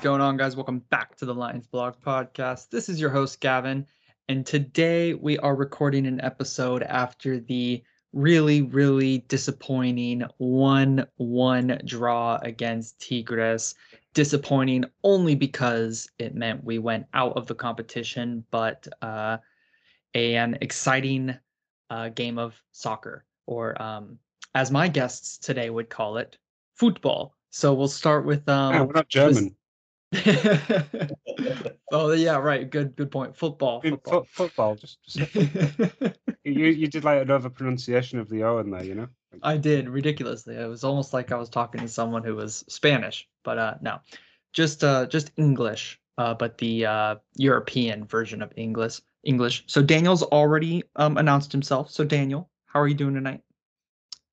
[0.00, 0.56] going on, guys?
[0.56, 2.70] Welcome back to the Lions Blog Podcast.
[2.70, 3.86] This is your host, Gavin,
[4.30, 7.82] and today we are recording an episode after the
[8.14, 13.74] really, really disappointing 1 1 draw against Tigres.
[14.14, 19.36] Disappointing only because it meant we went out of the competition, but uh,
[20.14, 21.36] an exciting
[21.90, 24.18] uh, game of soccer, or um,
[24.54, 26.38] as my guests today would call it,
[26.74, 27.34] football.
[27.50, 29.56] So we'll start with um, Yeah, we're not German.
[31.92, 32.68] oh yeah, right.
[32.68, 33.36] Good, good point.
[33.36, 33.80] Football.
[33.80, 34.24] Football.
[34.24, 35.34] fo- football, just, just
[36.44, 39.08] you you did like another pronunciation of the O in there, you know.
[39.32, 40.56] Like, I did ridiculously.
[40.56, 44.00] It was almost like I was talking to someone who was Spanish, but uh, no,
[44.52, 46.00] just uh, just English.
[46.18, 49.00] Uh, but the uh, European version of English.
[49.22, 49.64] English.
[49.66, 51.90] So Daniel's already um announced himself.
[51.90, 53.42] So Daniel, how are you doing tonight?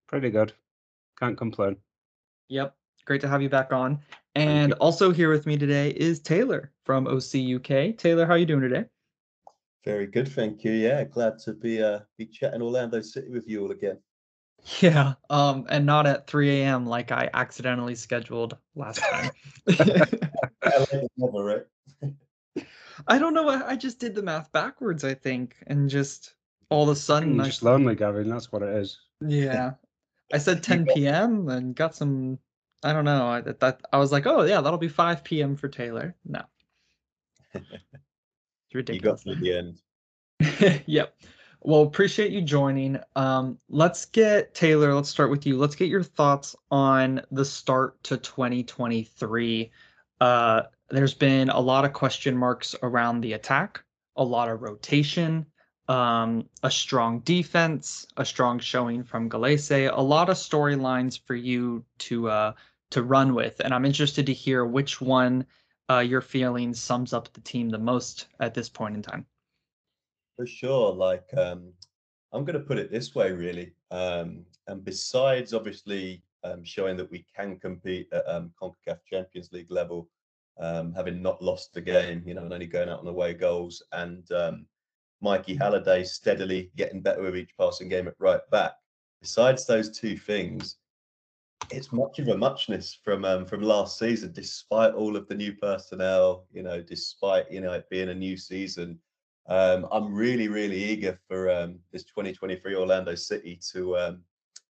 [0.08, 0.54] pretty good.
[1.20, 1.78] Can't complain.
[2.50, 2.76] Yep.
[3.06, 4.00] Great to have you back on.
[4.40, 4.48] You.
[4.48, 7.98] And also here with me today is Taylor from OC UK.
[7.98, 8.86] Taylor, how are you doing today?
[9.86, 10.72] Very good, thank you.
[10.72, 14.00] Yeah, glad to be uh be chatting Orlando City with you all again.
[14.82, 16.86] Yeah, um, and not at 3 a.m.
[16.86, 19.32] like I accidentally scheduled last time.
[19.68, 21.66] LA is never, right?
[23.08, 23.48] I don't know.
[23.48, 26.34] I I just did the math backwards, I think, and just
[26.70, 28.28] all of a sudden, You're I, just lonely, Gavin.
[28.28, 29.00] That's what it is.
[29.22, 29.74] yeah,
[30.34, 31.50] I said 10 p.m.
[31.50, 32.40] and got some.
[32.84, 33.28] I don't know.
[33.28, 35.56] I that, that I was like, oh yeah, that'll be 5 p.m.
[35.56, 36.16] for Taylor.
[36.26, 36.42] No,
[37.54, 37.66] it's
[38.74, 40.84] You got to the end.
[40.86, 41.16] yep.
[41.62, 43.00] Well, appreciate you joining.
[43.16, 44.94] Um, let's get Taylor.
[44.94, 45.58] Let's start with you.
[45.58, 49.72] Let's get your thoughts on the start to 2023.
[50.22, 53.84] Uh, there's been a lot of question marks around the attack,
[54.16, 55.46] a lot of rotation,
[55.88, 61.84] um, a strong defense, a strong showing from Gallese, a lot of storylines for you
[62.00, 62.54] to uh,
[62.92, 63.60] to run with.
[63.60, 65.46] And I'm interested to hear which one
[65.90, 69.26] uh, you're feeling sums up the team the most at this point in time.
[70.36, 70.94] For sure.
[70.94, 71.74] Like um
[72.32, 73.74] I'm gonna put it this way really.
[73.92, 79.72] Um and besides obviously um showing that we can compete at um CONCACAF Champions League
[79.72, 80.10] level,
[80.60, 83.82] um having not lost the game, you know, and only going out on away goals
[83.94, 84.66] and um
[85.22, 88.74] Mikey Halliday steadily getting better with each passing game at right back.
[89.22, 90.78] Besides those two things,
[91.72, 95.54] it's much of a muchness from um, from last season, despite all of the new
[95.54, 96.46] personnel.
[96.52, 99.00] You know, despite you know it being a new season,
[99.48, 104.24] um, I'm really really eager for um, this 2023 Orlando City to um,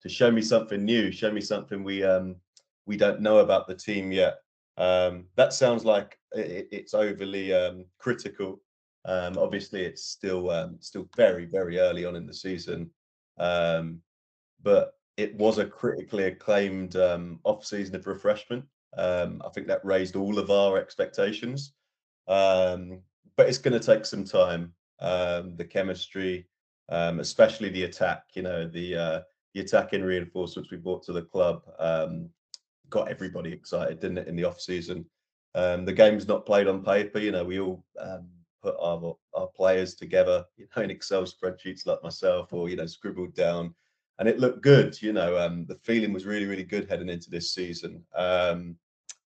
[0.01, 2.35] to show me something new, show me something we um,
[2.85, 4.39] we don't know about the team yet.
[4.77, 8.59] Um, that sounds like it, it's overly um, critical.
[9.05, 12.89] Um, obviously, it's still um, still very very early on in the season,
[13.39, 13.99] um,
[14.61, 18.63] but it was a critically acclaimed um, off season of refreshment.
[18.97, 21.73] Um, I think that raised all of our expectations,
[22.27, 23.01] um,
[23.37, 24.73] but it's going to take some time.
[24.99, 26.47] The chemistry,
[26.89, 29.21] especially the attack, you know, the uh,
[29.53, 31.63] the attacking reinforcements we brought to the club,
[32.91, 34.27] got everybody excited, didn't it?
[34.27, 35.05] In the off season,
[35.55, 37.17] um, the game's not played on paper.
[37.17, 38.27] You know, we all um,
[38.61, 42.85] put our our players together, you know, in Excel spreadsheets like myself, or you know,
[42.85, 43.73] scribbled down
[44.21, 45.01] and it looked good.
[45.01, 48.03] You know, um, the feeling was really, really good heading into this season.
[48.15, 48.75] Um,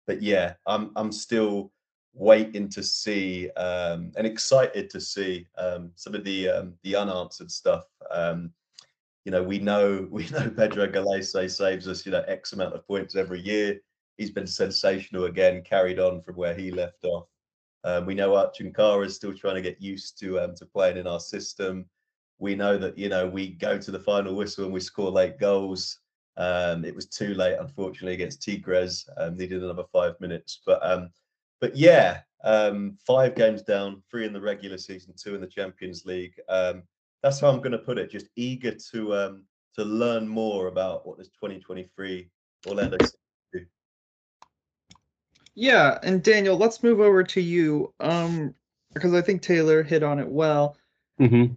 [0.06, 1.72] but yeah, I'm I'm still
[2.14, 7.50] waiting to see um, and excited to see um, some of the um, the unanswered
[7.50, 7.86] stuff.
[8.12, 8.52] Um,
[9.24, 12.86] you know, we know we know Pedro Gallese saves us, you know, X amount of
[12.86, 13.80] points every year.
[14.16, 17.26] He's been sensational again, carried on from where he left off.
[17.84, 20.96] Um, we know Ercan Kara is still trying to get used to um, to playing
[20.96, 21.86] in our system
[22.38, 25.38] we know that you know we go to the final whistle and we score late
[25.38, 25.98] goals.
[26.36, 29.08] Um, it was too late, unfortunately, against Tigres.
[29.16, 31.10] Um, needed another five minutes, but um,
[31.60, 36.04] but yeah, um, five games down, three in the regular season, two in the Champions
[36.04, 36.34] League.
[36.48, 36.82] Um,
[37.22, 38.10] that's how I'm going to put it.
[38.10, 39.42] Just eager to
[39.76, 42.30] to learn more about what this 2023
[42.66, 42.98] Orlando.
[42.98, 43.23] City.
[45.54, 47.92] Yeah, and Daniel, let's move over to you.
[48.00, 48.54] Um,
[48.92, 50.76] because I think Taylor hit on it well.
[51.20, 51.54] Mm-hmm.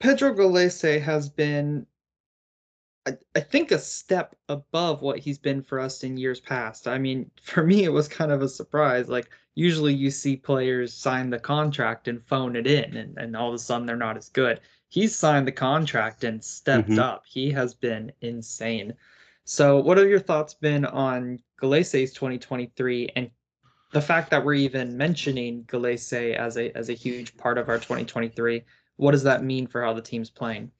[0.00, 1.86] Pedro Gallese has been,
[3.06, 6.88] I, I think, a step above what he's been for us in years past.
[6.88, 9.08] I mean, for me, it was kind of a surprise.
[9.08, 13.48] Like, usually you see players sign the contract and phone it in, and, and all
[13.48, 14.60] of a sudden they're not as good.
[14.88, 16.98] he's signed the contract and stepped Mhm.
[16.98, 17.24] up.
[17.26, 18.92] He has been insane.
[19.44, 23.30] So, what have your thoughts been on Gallese's 2023 and
[23.92, 27.76] the fact that we're even mentioning Gallese as a as a huge part of our
[27.78, 28.62] 2023?
[28.96, 30.70] What does that mean for how the team's playing?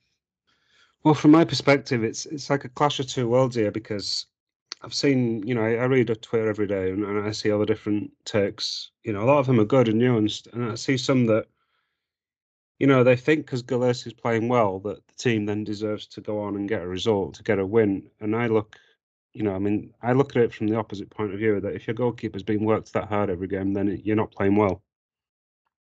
[1.05, 4.27] Well, from my perspective, it's it's like a clash of two worlds here because
[4.83, 7.53] I've seen, you know, I, I read a Twitter every day and, and I see
[7.53, 8.91] all the different takes.
[9.05, 11.47] You know, a lot of them are good and nuanced, and I see some that,
[12.81, 16.21] you know, they think because Gallese is playing well that the team then deserves to
[16.21, 18.11] go on and get a result, to get a win.
[18.21, 18.77] And I look,
[19.33, 21.75] you know, I mean, I look at it from the opposite point of view that
[21.75, 24.83] if your goalkeeper's being worked that hard every game, then you're not playing well.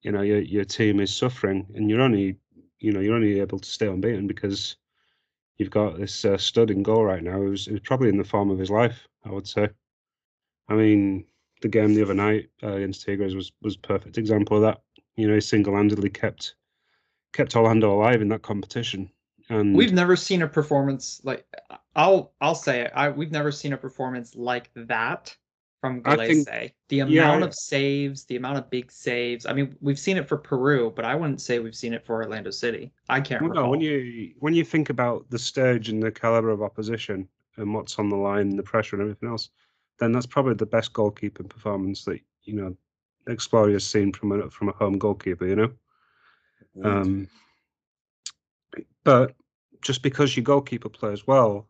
[0.02, 2.36] You know, your your team is suffering, and you're only,
[2.78, 4.76] you know, you're only able to stay unbeaten because
[5.58, 8.58] you've got this uh, stud in goal right now who's, probably in the form of
[8.58, 9.68] his life, I would say.
[10.68, 11.24] I mean,
[11.62, 14.82] the game the other night uh, against Tigres was was perfect example of that.
[15.16, 16.54] You know, he single-handedly kept
[17.32, 19.10] kept Orlando alive in that competition.
[19.48, 21.46] And We've never seen a performance like
[21.96, 22.93] I'll I'll say it.
[22.94, 25.34] I we've never seen a performance like that
[25.81, 26.48] from think-
[26.88, 29.46] the amount yeah, of saves, the amount of big saves.
[29.46, 32.22] I mean, we've seen it for Peru, but I wouldn't say we've seen it for
[32.22, 32.93] Orlando City.
[33.08, 33.64] I can't recall.
[33.64, 37.75] no, when you when you think about the stage and the caliber of opposition and
[37.75, 39.49] what's on the line the pressure and everything else,
[39.99, 42.76] then that's probably the best goalkeeping performance that you know
[43.26, 45.46] Exploria has seen from a from a home goalkeeper.
[45.46, 45.72] You know.
[46.84, 47.28] Um,
[49.02, 49.34] but
[49.81, 51.69] just because your goalkeeper plays well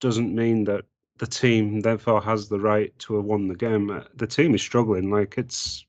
[0.00, 0.84] doesn't mean that
[1.18, 3.90] the team therefore has the right to have won the game.
[3.90, 5.10] Uh, The team is struggling.
[5.10, 5.84] Like it's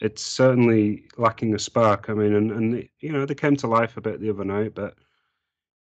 [0.00, 2.10] it's certainly lacking a spark.
[2.10, 4.74] I mean, and and you know they came to life a bit the other night,
[4.74, 4.96] but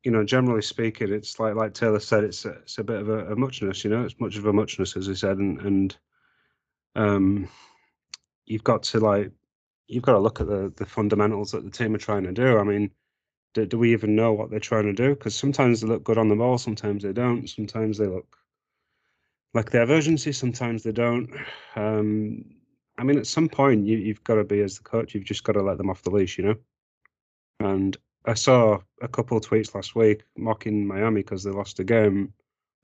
[0.04, 3.10] you know generally speaking, it's like like Taylor said, it's a, it's a bit of
[3.10, 3.84] a, a muchness.
[3.84, 5.98] You know, it's much of a muchness as he said, and and
[6.96, 7.50] um,
[8.46, 9.32] you've got to like
[9.88, 12.58] you've got to look at the the fundamentals that the team are trying to do.
[12.58, 12.92] I mean,
[13.54, 15.10] do, do we even know what they're trying to do?
[15.10, 17.48] Because sometimes they look good on the ball, sometimes they don't.
[17.50, 18.38] Sometimes they look
[19.54, 21.30] like they have urgency, sometimes they don't.
[21.76, 22.46] Um,
[22.98, 25.14] I mean, at some point, you, you've got to be as the coach.
[25.14, 26.56] You've just got to let them off the leash, you know.
[27.60, 31.84] And I saw a couple of tweets last week mocking Miami because they lost a
[31.84, 32.34] game,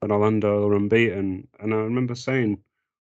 [0.02, 1.46] and Orlando are unbeaten.
[1.60, 2.58] And I remember saying,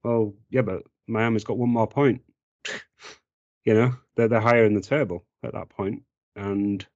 [0.04, 2.22] "Well, yeah, but Miami's got one more point."
[3.64, 6.02] you know, they're they're higher in the table at that point,
[6.36, 6.86] and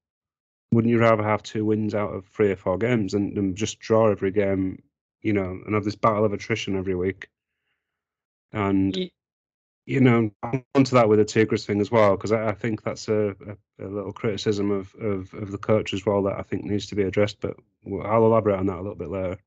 [0.75, 3.79] wouldn't you rather have two wins out of three or four games and, and just
[3.79, 4.83] draw every game,
[5.23, 7.29] you know, and have this battle of attrition every week?
[8.53, 8.97] And
[9.87, 12.83] you know, I'm onto that with the Tigres thing as well because I, I think
[12.83, 16.43] that's a, a, a little criticism of, of of the coach as well that I
[16.43, 17.41] think needs to be addressed.
[17.41, 17.57] But
[17.87, 19.39] I'll elaborate on that a little bit later.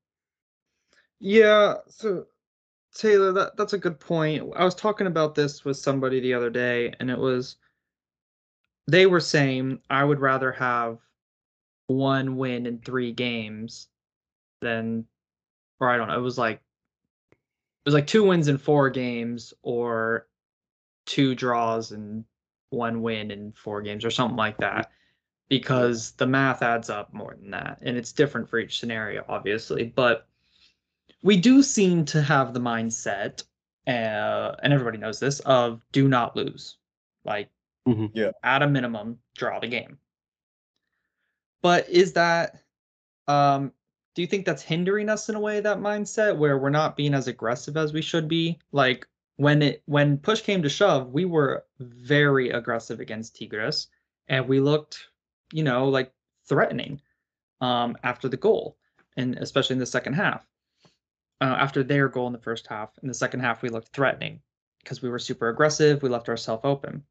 [1.20, 2.28] Yeah, so
[2.94, 4.44] Taylor, that that's a good point.
[4.56, 7.56] I was talking about this with somebody the other day, and it was
[8.88, 11.00] they were saying I would rather have
[11.88, 13.88] one win in three games
[14.62, 15.06] then,
[15.80, 16.58] or I don't know, it was like
[17.32, 20.28] it was like two wins in four games or
[21.06, 22.26] two draws and
[22.70, 24.92] one win in four games or something like that
[25.48, 29.86] because the math adds up more than that and it's different for each scenario obviously
[29.96, 30.28] but
[31.24, 33.42] we do seem to have the mindset
[33.88, 36.76] uh, and everybody knows this of do not lose
[37.24, 37.50] like
[37.88, 38.12] Mhm.
[38.14, 38.32] Yeah.
[38.44, 39.98] at a minimum draw the game
[41.68, 42.64] but is that
[43.28, 43.74] um
[44.16, 47.14] do you think that's hindering us in a way that mindset where we're not being
[47.14, 48.58] as aggressive as we should be?
[48.72, 49.06] Like
[49.36, 53.88] when it when push came to shove we were very aggressive against tigres
[54.30, 55.10] and we looked
[55.52, 56.14] you know like
[56.48, 57.02] threatening
[57.60, 58.78] um after the goal
[59.18, 60.48] and especially in the second half.
[61.42, 64.40] Uh, after their goal in the first half in the second half we looked threatening
[64.82, 67.04] because we were super aggressive we left ourselves open.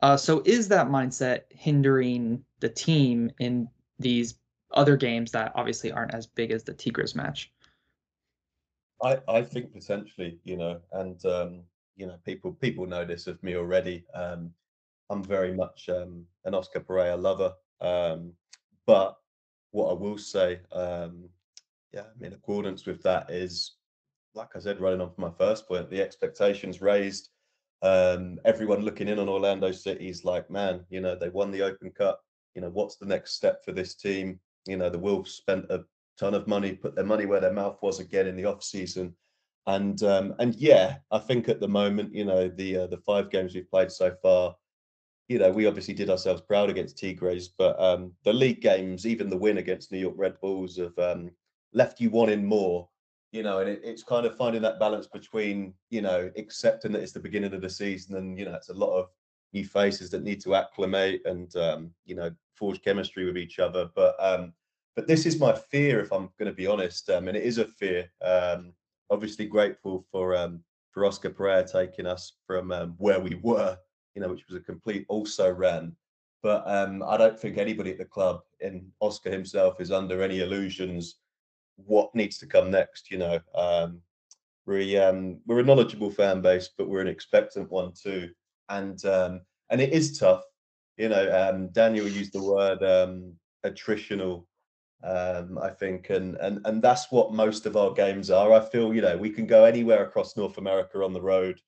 [0.00, 3.68] Uh, so is that mindset hindering the team in
[4.00, 4.34] these
[4.72, 7.52] other games that obviously aren't as big as the Tigres match?
[9.02, 11.62] I, I think potentially, you know, and um,
[11.96, 14.04] you know, people people know this of me already.
[14.14, 14.52] Um,
[15.08, 18.32] I'm very much um, an Oscar Pareja lover, um,
[18.86, 19.16] but
[19.72, 21.28] what I will say, um,
[21.92, 23.76] yeah, in accordance with that is,
[24.34, 27.30] like I said, running on from my first point, the expectations raised.
[27.82, 31.62] Um, everyone looking in on Orlando City is like, man, you know, they won the
[31.62, 32.20] Open Cup.
[32.54, 34.40] You know, what's the next step for this team?
[34.66, 35.84] You know, the Wolves spent a
[36.18, 39.14] ton of money, put their money where their mouth was again in the off season,
[39.66, 43.30] and um, and yeah, I think at the moment, you know, the uh, the five
[43.30, 44.54] games we've played so far,
[45.28, 49.30] you know, we obviously did ourselves proud against Tigres, but um, the league games, even
[49.30, 51.30] the win against New York Red Bulls, have um,
[51.72, 52.88] left you wanting more.
[53.32, 57.02] You know, and it, it's kind of finding that balance between, you know, accepting that
[57.02, 59.06] it's the beginning of the season and, you know, it's a lot of
[59.52, 63.90] new faces that need to acclimate and um, you know forge chemistry with each other.
[63.94, 64.52] But um,
[64.96, 67.58] but this is my fear, if I'm going to be honest, um, and it is
[67.58, 68.10] a fear.
[68.22, 68.72] Um,
[69.10, 73.78] obviously, grateful for um, for Oscar Pareja taking us from um, where we were,
[74.14, 75.94] you know, which was a complete also ran.
[76.42, 80.40] But um, I don't think anybody at the club, and Oscar himself, is under any
[80.40, 81.16] illusions
[81.76, 83.10] what needs to come next.
[83.10, 84.00] You know, um,
[84.66, 88.30] we um, we're a knowledgeable fan base, but we're an expectant one too,
[88.70, 90.42] and um, and it is tough.
[90.96, 93.34] You know, um, Daniel used the word um,
[93.64, 94.44] attritional
[95.02, 98.52] um, I think, and and and that's what most of our games are.
[98.52, 101.60] I feel you know we can go anywhere across North America on the road,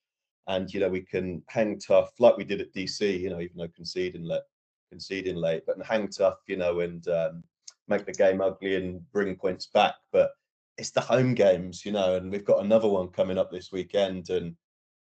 [0.49, 3.21] and you know we can hang tough like we did at DC.
[3.21, 4.43] You know, even though conceding late,
[4.91, 6.39] conceding late, but hang tough.
[6.47, 7.43] You know, and um,
[7.89, 9.95] make the game ugly and bring points back.
[10.13, 10.33] But
[10.77, 14.29] it's the home games, you know, and we've got another one coming up this weekend,
[14.29, 14.55] and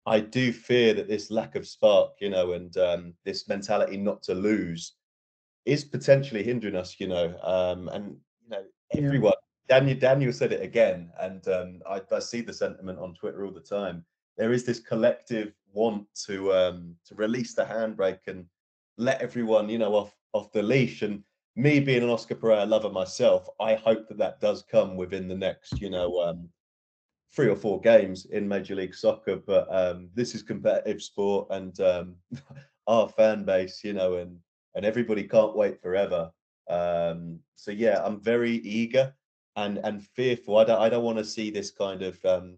[0.05, 4.23] I do fear that this lack of spark, you know, and um, this mentality not
[4.23, 4.95] to lose
[5.65, 7.37] is potentially hindering us, you know.
[7.43, 8.63] Um, and you know,
[8.95, 9.33] everyone,
[9.69, 9.79] yeah.
[9.79, 13.51] Daniel Daniel said it again, and um, I, I, see the sentiment on Twitter all
[13.51, 14.03] the time.
[14.37, 18.45] There is this collective want to um, to release the handbrake and
[18.97, 21.03] let everyone, you know, off off the leash.
[21.03, 21.23] And
[21.55, 25.35] me being an Oscar Pareja lover myself, I hope that that does come within the
[25.35, 26.49] next, you know, um,
[27.33, 29.37] three or four games in Major League Soccer.
[29.37, 32.15] But um, this is competitive sport, and um,
[32.87, 34.37] our fan base, you know, and
[34.75, 36.31] and everybody can't wait forever.
[36.69, 39.13] Um, so yeah, I'm very eager
[39.55, 40.57] and and fearful.
[40.57, 42.57] I don't I don't want to see this kind of um,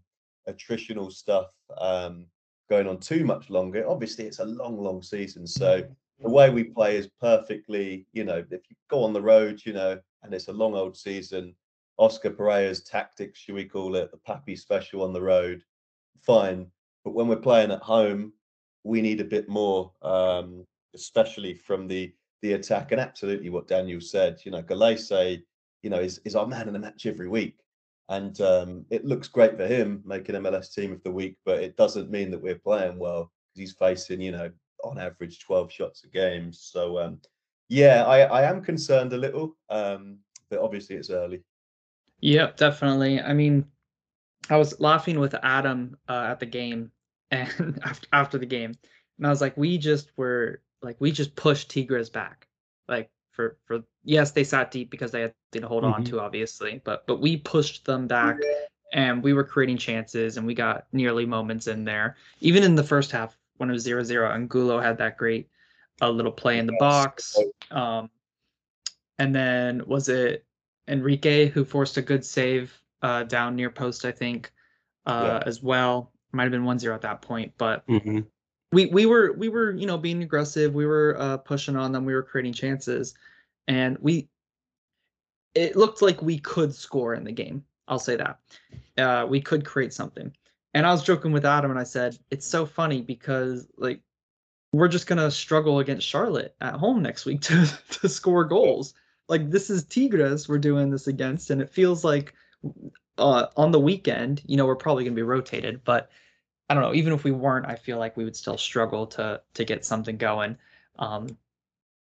[0.50, 2.28] attritional stuff um,
[2.70, 3.88] going on too much longer.
[3.88, 5.84] Obviously, it's a long, long season, so
[6.20, 8.06] the way we play is perfectly.
[8.14, 10.98] You know, if you go on the road, you know, and it's a long old
[10.98, 11.56] season.
[11.98, 15.64] Oscar Pareja's tactics, should we call it, the Pappy special on the road,
[16.22, 16.68] fine.
[17.04, 18.34] But when we're playing at home,
[18.84, 22.92] we need a bit more, um, especially from the the attack.
[22.92, 25.42] And absolutely what Daniel said, you know, Gallese,
[25.82, 27.58] you know, is, is our man in the match every week.
[28.10, 31.78] And um, it looks great for him making MLS team of the week, but it
[31.78, 34.52] doesn't mean that we're playing well because he's facing, you know,
[34.84, 36.52] on average 12 shots a game.
[36.52, 37.20] So, um,
[37.70, 40.18] yeah, I, I am concerned a little, um,
[40.50, 41.42] but obviously it's early.
[42.24, 43.20] Yep, definitely.
[43.20, 43.66] I mean,
[44.50, 46.90] I was laughing with Adam uh, at the game
[47.32, 48.74] and after, after the game,
[49.18, 52.48] and I was like, we just were like we just pushed Tigres back.
[52.88, 55.96] Like for for yes, they sat deep because they had to hold mm-hmm.
[55.96, 58.38] on to obviously, but but we pushed them back
[58.94, 62.16] and we were creating chances and we got nearly moments in there.
[62.40, 65.50] Even in the first half when it was 0-0 and Gulo had that great
[66.02, 67.38] a uh, little play in the box.
[67.72, 68.10] Um
[69.20, 70.46] and then was it
[70.88, 74.52] Enrique who forced a good save uh, down near post, I think,
[75.06, 75.48] uh, yeah.
[75.48, 76.12] as well.
[76.32, 78.22] Might have been 1-0 at that point, but mm-hmm.
[78.72, 80.74] we we were we were you know being aggressive.
[80.74, 82.06] We were uh, pushing on them.
[82.06, 83.14] We were creating chances.
[83.68, 84.28] And we
[85.54, 87.64] it looked like we could score in the game.
[87.88, 88.40] I'll say that.
[88.98, 90.34] Uh, we could create something.
[90.74, 94.02] And i was joking with adam and i said it's so funny because like
[94.72, 98.96] we're just gonna struggle against charlotte at home next week to to score goals
[99.30, 102.34] like this is tigres we're doing this against and it feels like
[103.18, 106.10] uh, on the weekend you know we're probably gonna be rotated but
[106.70, 106.94] I don't know.
[106.94, 110.18] Even if we weren't, I feel like we would still struggle to to get something
[110.18, 110.58] going.
[110.98, 111.38] Um,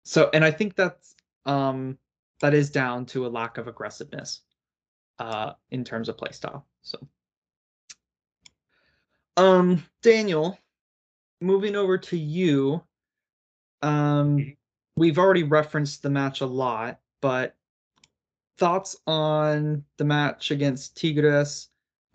[0.03, 1.15] so, and I think that's
[1.47, 1.97] um,
[2.41, 4.43] that is down to a lack of aggressiveness
[5.19, 6.67] uh, in terms of play style.
[6.83, 6.99] So,
[9.37, 10.59] um, Daniel,
[11.41, 12.83] moving over to you.
[13.81, 14.57] Um,
[14.97, 17.55] we've already referenced the match a lot, but
[18.59, 21.69] thoughts on the match against Tigres?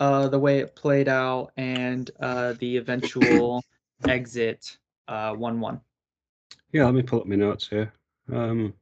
[0.04, 3.64] uh, the way it played out and uh, the eventual
[4.08, 5.80] exit uh, one one.
[6.74, 7.94] Yeah, let me pull up my notes here.
[8.32, 8.74] Um,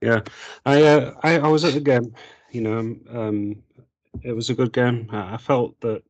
[0.00, 0.20] yeah,
[0.64, 2.14] I, uh, I I was at the game.
[2.50, 3.62] You know, um, um
[4.22, 5.08] it was a good game.
[5.10, 6.02] I, I felt that.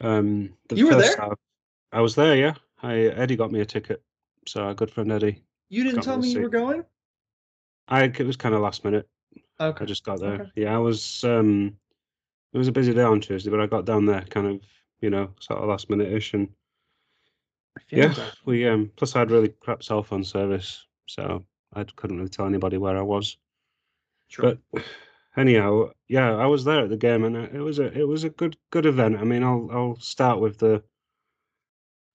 [0.00, 1.16] Um, the you were there.
[1.18, 1.38] Half,
[1.92, 2.36] I was there.
[2.36, 4.02] Yeah, I Eddie got me a ticket,
[4.46, 5.42] so a good friend Eddie.
[5.68, 6.84] You didn't tell me you were going.
[7.90, 9.08] I it was kind of last minute.
[9.58, 9.84] Okay.
[9.84, 10.34] I just got there.
[10.34, 10.50] Okay.
[10.56, 11.24] Yeah, I was.
[11.24, 11.76] Um,
[12.52, 14.60] it was a busy day on Tuesday, but I got down there kind of,
[15.00, 16.48] you know, sort of last minute ish, and
[17.90, 18.90] yeah, we um.
[18.96, 21.44] Plus, I had really crap cell phone service, so
[21.74, 23.36] I couldn't really tell anybody where I was.
[24.28, 24.56] Sure.
[24.72, 24.84] But
[25.36, 28.30] anyhow, yeah, I was there at the game, and it was a it was a
[28.30, 29.18] good good event.
[29.18, 30.82] I mean, I'll I'll start with the.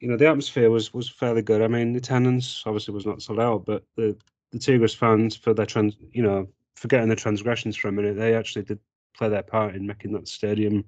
[0.01, 1.61] You know, the atmosphere was was fairly good.
[1.61, 4.17] I mean, the attendance obviously was not sold out, but the
[4.55, 8.35] the Tigres fans for their trans, you know, forgetting the transgressions for a minute, they
[8.35, 8.79] actually did
[9.17, 10.85] play their part in making that stadium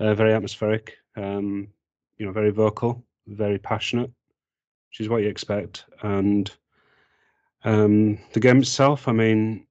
[0.00, 0.96] uh, very atmospheric.
[1.16, 1.68] Um,
[2.18, 4.10] you know, very vocal, very passionate.
[4.92, 5.86] which is what you expect.
[6.02, 6.50] And
[7.64, 9.66] um, the game itself, I mean,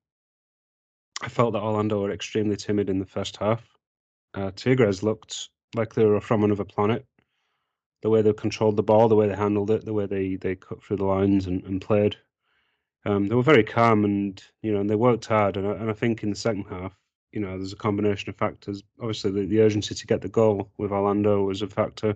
[1.22, 3.64] I felt that Orlando were extremely timid in the first half.
[4.34, 7.06] Uh, Tigres looked like they were from another planet.
[8.02, 10.56] The way they controlled the ball, the way they handled it, the way they, they
[10.56, 12.18] cut through the lines and, and played.
[13.06, 15.58] Um, they were very calm and you know and they worked hard.
[15.58, 16.94] And I, and I think in the second half,
[17.32, 18.84] you know, there's a combination of factors.
[19.00, 22.16] Obviously, the, the urgency to get the goal with Orlando was a factor.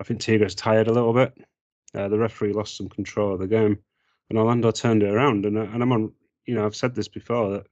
[0.00, 1.32] I think Tigres tired a little bit.
[1.94, 3.78] Uh, the referee lost some control of the game,
[4.30, 5.46] and Orlando turned it around.
[5.46, 6.12] And, and I'm on,
[6.44, 7.66] you know, I've said this before that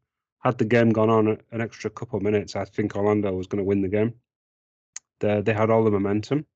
[0.44, 3.58] had the game gone on an extra couple of minutes, I think Orlando was going
[3.58, 4.14] to win the game.
[5.20, 6.46] They they had all the momentum.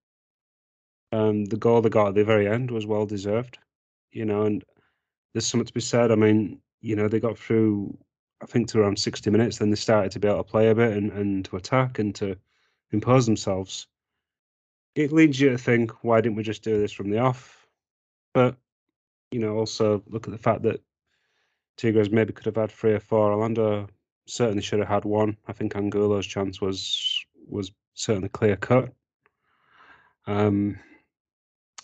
[1.10, 3.56] Um, the goal they got at the very end was well deserved,
[4.10, 4.62] you know, and
[5.38, 6.10] there's something to be said.
[6.10, 7.96] I mean, you know, they got through,
[8.42, 10.74] I think, to around 60 minutes, then they started to be able to play a
[10.74, 12.36] bit and, and to attack and to
[12.90, 13.86] impose themselves.
[14.96, 17.68] It leads you to think, why didn't we just do this from the off?
[18.34, 18.56] But,
[19.30, 20.80] you know, also look at the fact that
[21.76, 23.32] Tigres maybe could have had three or four.
[23.32, 23.86] Orlando
[24.26, 25.36] certainly should have had one.
[25.46, 28.92] I think Angulo's chance was was certainly clear cut.
[30.26, 30.80] Um,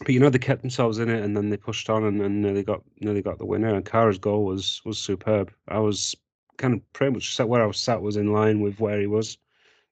[0.04, 2.42] but you know they kept themselves in it, and then they pushed on, and, and
[2.42, 3.74] nearly got nearly got the winner.
[3.74, 5.52] And Kara's goal was was superb.
[5.68, 6.14] I was
[6.58, 9.38] kind of pretty much where I was sat was in line with where he was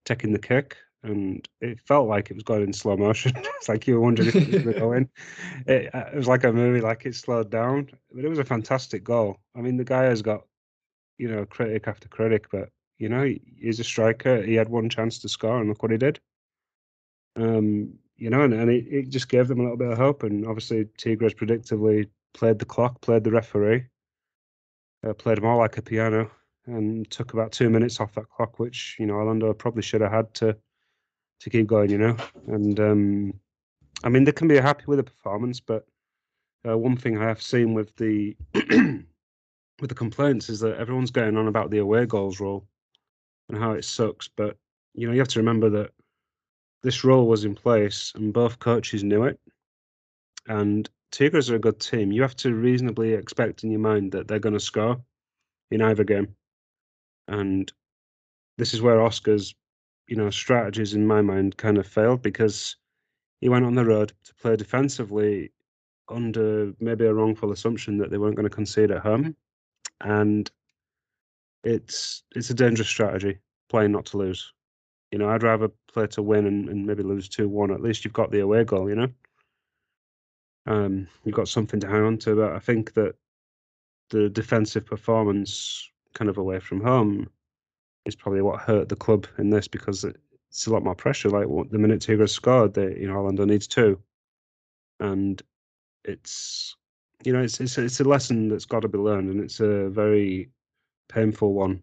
[0.05, 3.33] taking the kick, and it felt like it was going in slow motion.
[3.37, 5.09] it's like you were wondering if it was going.
[5.67, 7.91] It, uh, it was like a movie, like it slowed down.
[8.13, 9.39] But it was a fantastic goal.
[9.57, 10.43] I mean, the guy has got
[11.19, 14.43] you know critic after critic, but you know he, he's a striker.
[14.43, 16.21] He had one chance to score, and look what he did.
[17.35, 20.23] Um, you know, and, and it, it just gave them a little bit of hope.
[20.23, 23.87] And obviously, Tigres predictably played the clock, played the referee,
[25.07, 26.31] uh, played all like a piano,
[26.67, 30.13] and took about two minutes off that clock, which you know Orlando probably should have
[30.13, 30.57] had to
[31.41, 31.91] to keep going.
[31.91, 32.17] You know,
[32.49, 33.35] and um,
[34.05, 35.87] I mean they can be happy with the performance, but
[36.67, 41.37] uh, one thing I have seen with the with the complaints is that everyone's going
[41.37, 42.67] on about the away goals rule
[43.49, 44.29] and how it sucks.
[44.29, 44.57] But
[44.95, 45.91] you know, you have to remember that
[46.83, 49.39] this role was in place and both coaches knew it.
[50.47, 52.11] And Tigres are a good team.
[52.11, 55.01] You have to reasonably expect in your mind that they're going to score
[55.71, 56.35] in either game.
[57.29, 57.73] And
[58.59, 59.55] this is where Oscar's,
[60.09, 62.77] you know, strategies in my mind kind of failed because
[63.41, 65.53] he went on the road to play defensively
[66.09, 69.25] under maybe a wrongful assumption that they weren't going to concede at home.
[70.03, 70.11] Mm-hmm.
[70.11, 70.51] And
[71.65, 74.53] it's it's a dangerous strategy, playing not to lose.
[75.13, 77.71] You know, I'd rather play to win and, and maybe lose two one.
[77.71, 78.89] At least you've got the away goal.
[78.89, 79.09] You know,
[80.67, 82.35] um, you've got something to hang on to.
[82.35, 83.15] But I think that
[84.09, 87.29] the defensive performance, kind of away from home,
[88.07, 91.29] is probably what hurt the club in this because it's a lot more pressure.
[91.29, 94.01] Like the minute Tigres scored, they you know Orlando needs two,
[94.99, 95.43] and
[96.05, 96.75] it's
[97.25, 99.91] you know it's it's it's a lesson that's got to be learned, and it's a
[99.91, 100.51] very
[101.09, 101.83] painful one.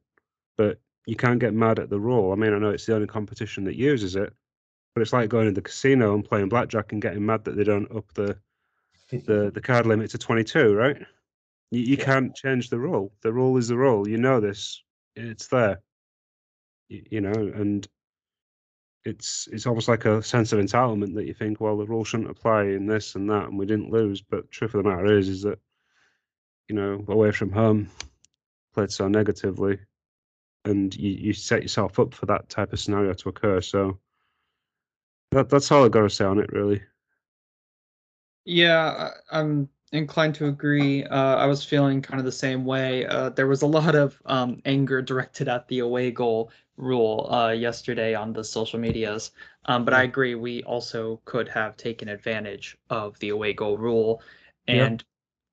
[0.57, 2.31] But you can't get mad at the rule.
[2.31, 4.31] I mean, I know it's the only competition that uses it,
[4.93, 7.63] but it's like going to the casino and playing blackjack and getting mad that they
[7.63, 8.37] don't up the
[9.09, 10.97] the the card limit to 22, right?
[11.71, 12.05] You, you yeah.
[12.05, 13.11] can't change the rule.
[13.21, 14.07] The rule is the rule.
[14.07, 14.83] You know this.
[15.15, 15.81] It's there.
[16.89, 17.87] You, you know, and
[19.03, 22.29] it's it's almost like a sense of entitlement that you think, well, the rule shouldn't
[22.29, 24.21] apply in this and that, and we didn't lose.
[24.21, 25.59] But truth of the matter is, is that
[26.67, 27.89] you know, away from home,
[28.75, 29.79] played so negatively,
[30.69, 33.61] and you, you set yourself up for that type of scenario to occur.
[33.61, 33.99] So
[35.31, 36.81] that that's all I've got to say on it, really.
[38.45, 41.03] Yeah, I'm inclined to agree.
[41.03, 43.05] Uh, I was feeling kind of the same way.
[43.05, 47.49] Uh, there was a lot of um, anger directed at the away goal rule uh,
[47.49, 49.31] yesterday on the social medias,
[49.65, 50.35] um, but I agree.
[50.35, 54.21] We also could have taken advantage of the away goal rule,
[54.67, 55.03] and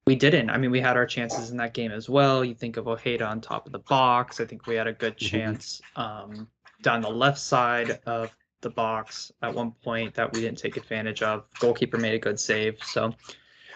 [0.07, 0.51] we didn't.
[0.51, 2.45] I mean, we had our chances in that game as well.
[2.45, 4.41] You think of Ojeda on top of the box.
[4.41, 5.27] I think we had a good mm-hmm.
[5.27, 6.49] chance um,
[6.83, 11.23] down the left side of the box at one point that we didn't take advantage
[11.23, 11.45] of.
[11.59, 12.83] Goalkeeper made a good save.
[12.85, 13.15] So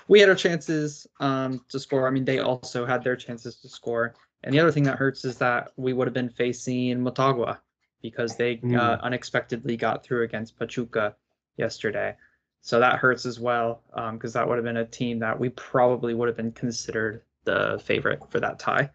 [0.07, 2.07] we had our chances um, to score.
[2.07, 4.15] I mean, they also had their chances to score.
[4.45, 7.59] And the other thing that hurts is that we would have been facing Motagua
[8.03, 8.79] because they mm.
[8.79, 11.17] uh, unexpectedly got through against Pachuca
[11.57, 12.15] yesterday.
[12.63, 15.49] So that hurts as well because um, that would have been a team that we
[15.51, 18.91] probably would have been considered the favorite for that tie.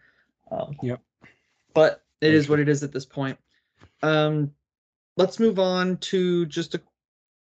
[0.52, 1.02] Um, yep.
[1.74, 3.38] But it is what it is at this point.
[4.04, 4.52] Um,
[5.18, 6.82] let's move on to just a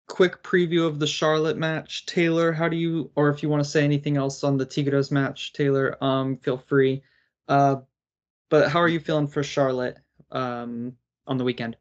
[0.09, 2.07] quick preview of the Charlotte match.
[2.07, 5.11] Taylor, how do you, or if you want to say anything else on the Tigres
[5.11, 7.03] match, Taylor, um, feel free.
[7.47, 7.77] Uh,
[8.51, 9.99] but how are you feeling for Charlotte
[10.33, 10.95] um,
[11.27, 11.77] on the weekend?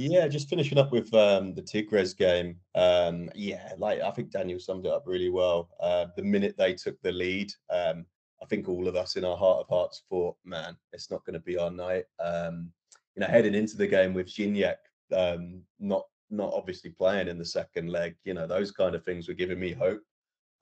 [0.00, 2.60] Yeah, just finishing up with um, the Tigres game.
[2.76, 5.70] Um, yeah, like I think Daniel summed it up really well.
[5.80, 8.06] Uh, the minute they took the lead, um,
[8.40, 11.34] I think all of us in our heart of hearts thought, man, it's not going
[11.34, 12.04] to be our night.
[12.24, 12.70] Um,
[13.16, 14.76] you know, heading into the game with Gignac
[15.12, 19.26] um, not not obviously playing in the second leg, you know, those kind of things
[19.26, 20.02] were giving me hope.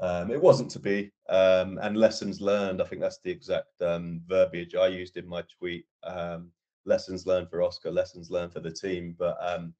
[0.00, 2.80] Um, it wasn't to be, and lessons learned.
[2.80, 5.84] I think that's the exact verbiage I used in my tweet.
[6.04, 6.52] Um,
[6.86, 9.14] lessons learned for Oscar, lessons learned for the team.
[9.18, 9.74] But um,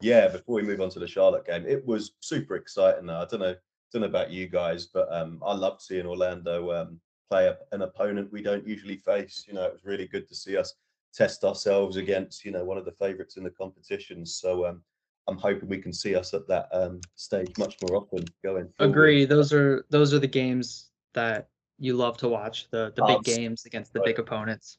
[0.00, 3.10] yeah, before we move on to the Charlotte game, it was super exciting.
[3.10, 3.54] I don't know,
[3.92, 7.82] don't know about you guys, but um, I loved seeing Orlando um, play a, an
[7.82, 9.44] opponent we don't usually face.
[9.46, 10.74] You know, it was really good to see us
[11.12, 14.24] test ourselves against you know one of the favourites in the competition.
[14.24, 14.82] So um,
[15.28, 18.68] I'm hoping we can see us at that um, stage much more often going.
[18.78, 18.90] Forward.
[18.90, 19.24] Agree.
[19.24, 22.68] Those are those are the games that you love to watch.
[22.70, 24.78] The the big games against the big opponents.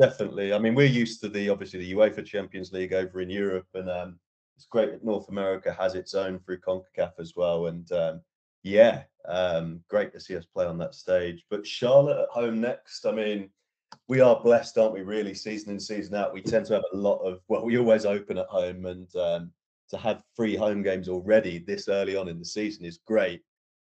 [0.00, 0.52] Definitely.
[0.52, 3.88] I mean, we're used to the obviously the UEFA Champions League over in Europe, and
[3.88, 4.18] um,
[4.56, 7.66] it's great that North America has its own through CONCACAF as well.
[7.66, 8.20] And um,
[8.64, 11.44] yeah, um, great to see us play on that stage.
[11.48, 13.06] But Charlotte at home next.
[13.06, 13.50] I mean,
[14.08, 15.02] we are blessed, aren't we?
[15.02, 18.04] Really, season in season out, we tend to have a lot of well, we always
[18.04, 19.52] open at home, and um,
[19.90, 23.42] to have three home games already this early on in the season is great.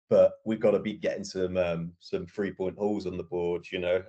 [0.10, 3.66] But we've got to be getting some um, some three point hauls on the board,
[3.70, 4.02] you know.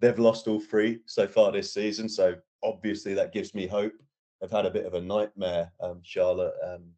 [0.00, 3.92] They've lost all three so far this season, so obviously that gives me hope.
[4.40, 6.54] They've had a bit of a nightmare, um, Charlotte.
[6.66, 6.90] Um,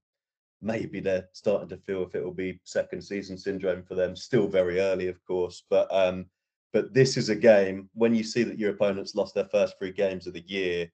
[0.63, 4.17] maybe they're starting to feel if it will be second season syndrome for them.
[4.17, 6.27] Still very early, of course, but um,
[6.73, 9.93] but this is a game when you see that your opponents lost their first three
[9.93, 10.91] games of the year.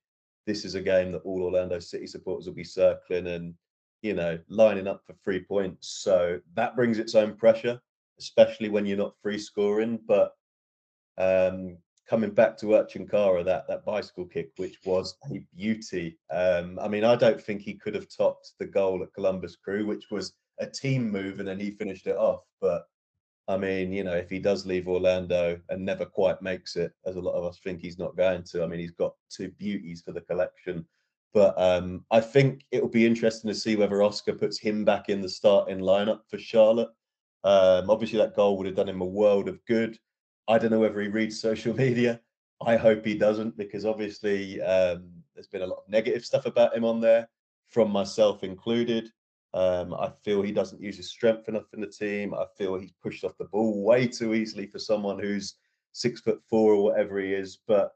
[0.47, 3.55] This is a game that all Orlando City supporters will be circling and
[4.03, 5.89] you know lining up for three points.
[6.03, 7.81] So that brings its own pressure,
[8.19, 9.99] especially when you're not free scoring.
[10.07, 10.35] But
[11.19, 11.79] um,
[12.13, 16.19] coming back to Ercan Kara, that that bicycle kick, which was a beauty.
[16.31, 19.87] Um, I mean, I don't think he could have topped the goal at Columbus Crew,
[19.87, 22.43] which was a team move, and then he finished it off.
[22.61, 22.83] But
[23.49, 27.17] I mean, you know, if he does leave Orlando and never quite makes it, as
[27.17, 30.03] a lot of us think he's not going to, I mean, he's got two beauties
[30.03, 30.85] for the collection.
[31.33, 35.09] But um, I think it will be interesting to see whether Oscar puts him back
[35.09, 36.91] in the starting lineup for Charlotte.
[37.43, 39.99] Um, obviously, that goal would have done him a world of good.
[40.49, 42.21] I don't know whether he reads social media.
[42.65, 46.77] I hope he doesn't because obviously um, there's been a lot of negative stuff about
[46.77, 47.29] him on there,
[47.71, 49.11] from myself included.
[49.55, 52.35] Um, I feel he doesn't use his strength enough in the team.
[52.35, 55.57] I feel he's pushed off the ball way too easily for someone who's
[55.93, 57.59] six foot four or whatever he is.
[57.67, 57.93] But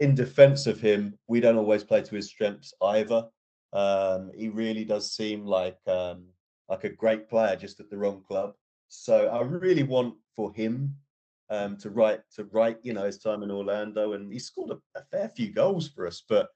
[0.00, 3.28] in defense of him, we don't always play to his strengths either.
[3.72, 6.24] Um, he really does seem like um,
[6.68, 8.54] like a great player, just at the wrong club.
[8.88, 10.96] So I really want for him
[11.50, 14.98] um, to write to write you know his time in Orlando, and he scored a,
[14.98, 16.22] a fair few goals for us.
[16.28, 16.48] But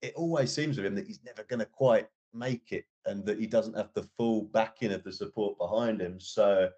[0.00, 3.38] it always seems with him that he's never going to quite make it, and that
[3.38, 6.18] he doesn't have the full backing of the support behind him.
[6.20, 6.68] So,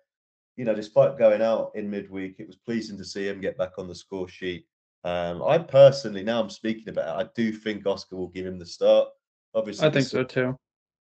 [0.56, 3.72] you know, despite going out in midweek, it was pleasing to see him get back
[3.78, 4.66] on the score sheet.
[5.04, 8.58] Um, I personally, now I'm speaking about it, I do think Oscar will give him
[8.58, 9.08] the start.
[9.54, 10.56] Obviously, I think so too.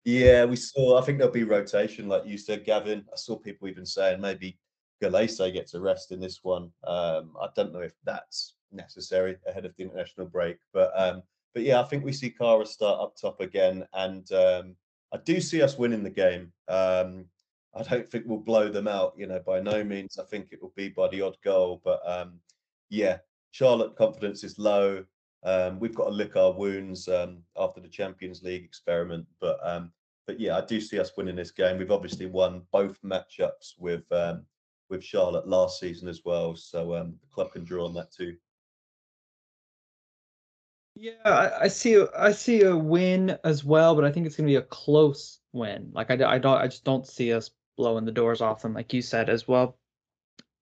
[0.04, 0.98] Yeah, we saw.
[0.98, 3.04] I think there'll be rotation, like you said, Gavin.
[3.12, 4.58] I saw people even saying maybe
[5.02, 6.70] Gallese gets a rest in this one.
[6.84, 11.22] Um, I don't know if that's necessary ahead of the international break, but um,
[11.54, 14.76] but yeah, I think we see Kara start up top again, and um,
[15.12, 16.52] I do see us winning the game.
[16.68, 17.26] Um,
[17.74, 20.18] I don't think we'll blow them out, you know, by no means.
[20.18, 22.40] I think it will be by the odd goal, but um,
[22.90, 23.18] yeah,
[23.52, 25.04] Charlotte confidence is low.
[25.44, 29.60] Um, we've got to lick our wounds after the Champions League experiment, but
[30.28, 31.78] but yeah, I do see us winning this game.
[31.78, 34.44] We've obviously won both matchups with um,
[34.88, 36.56] with Charlotte last season as well.
[36.56, 38.36] So um, the club can draw on that too.
[40.94, 42.04] Yeah, I, I see.
[42.16, 45.38] I see a win as well, but I think it's going to be a close
[45.52, 45.90] win.
[45.92, 46.58] Like I, I don't.
[46.58, 49.78] I just don't see us blowing the doors off them, like you said as well.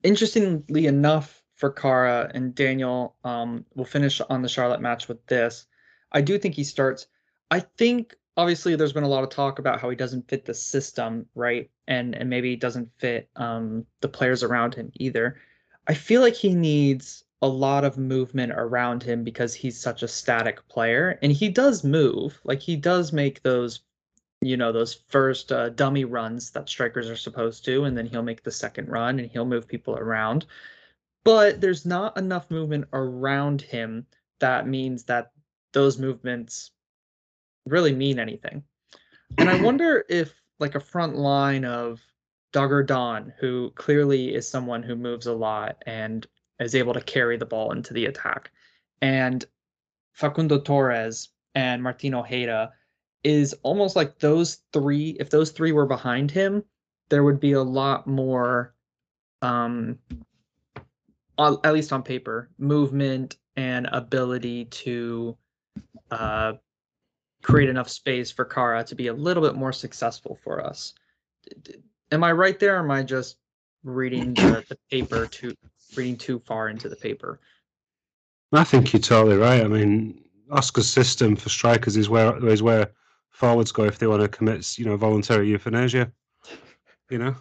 [0.02, 5.66] Interestingly enough, for Kara and Daniel, um, we'll finish on the Charlotte match with this.
[6.12, 7.06] I do think he starts.
[7.50, 10.54] I think obviously there's been a lot of talk about how he doesn't fit the
[10.54, 11.70] system, right?
[11.88, 15.40] And and maybe he doesn't fit um, the players around him either.
[15.86, 20.08] I feel like he needs a lot of movement around him because he's such a
[20.08, 22.40] static player and he does move.
[22.44, 23.80] Like he does make those
[24.42, 28.22] you know those first uh, dummy runs that strikers are supposed to and then he'll
[28.22, 30.44] make the second run and he'll move people around
[31.24, 34.06] but there's not enough movement around him
[34.40, 35.32] that means that
[35.72, 36.70] those movements
[37.66, 38.62] really mean anything.
[39.38, 42.00] And I wonder if like a front line of
[42.52, 46.26] Dagur Dan, who clearly is someone who moves a lot and
[46.58, 48.50] is able to carry the ball into the attack,
[49.02, 49.44] and
[50.12, 52.72] Facundo Torres and Martino Ojeda
[53.24, 55.16] is almost like those three.
[55.20, 56.64] If those three were behind him,
[57.10, 58.74] there would be a lot more,
[59.42, 59.98] um,
[61.38, 65.36] at least on paper, movement and ability to
[66.10, 66.54] uh,
[67.46, 70.94] create enough space for Kara to be a little bit more successful for us.
[71.44, 71.74] D- d-
[72.10, 72.76] Am I right there?
[72.76, 73.36] Or am I just
[73.84, 75.54] reading the, the paper too
[75.96, 77.40] reading too far into the paper?
[78.52, 79.62] I think you're totally right.
[79.62, 82.90] I mean, Oscar's system for strikers is where is where
[83.30, 86.12] forwards go if they want to commit, you know, voluntary euthanasia.
[87.10, 87.34] You know,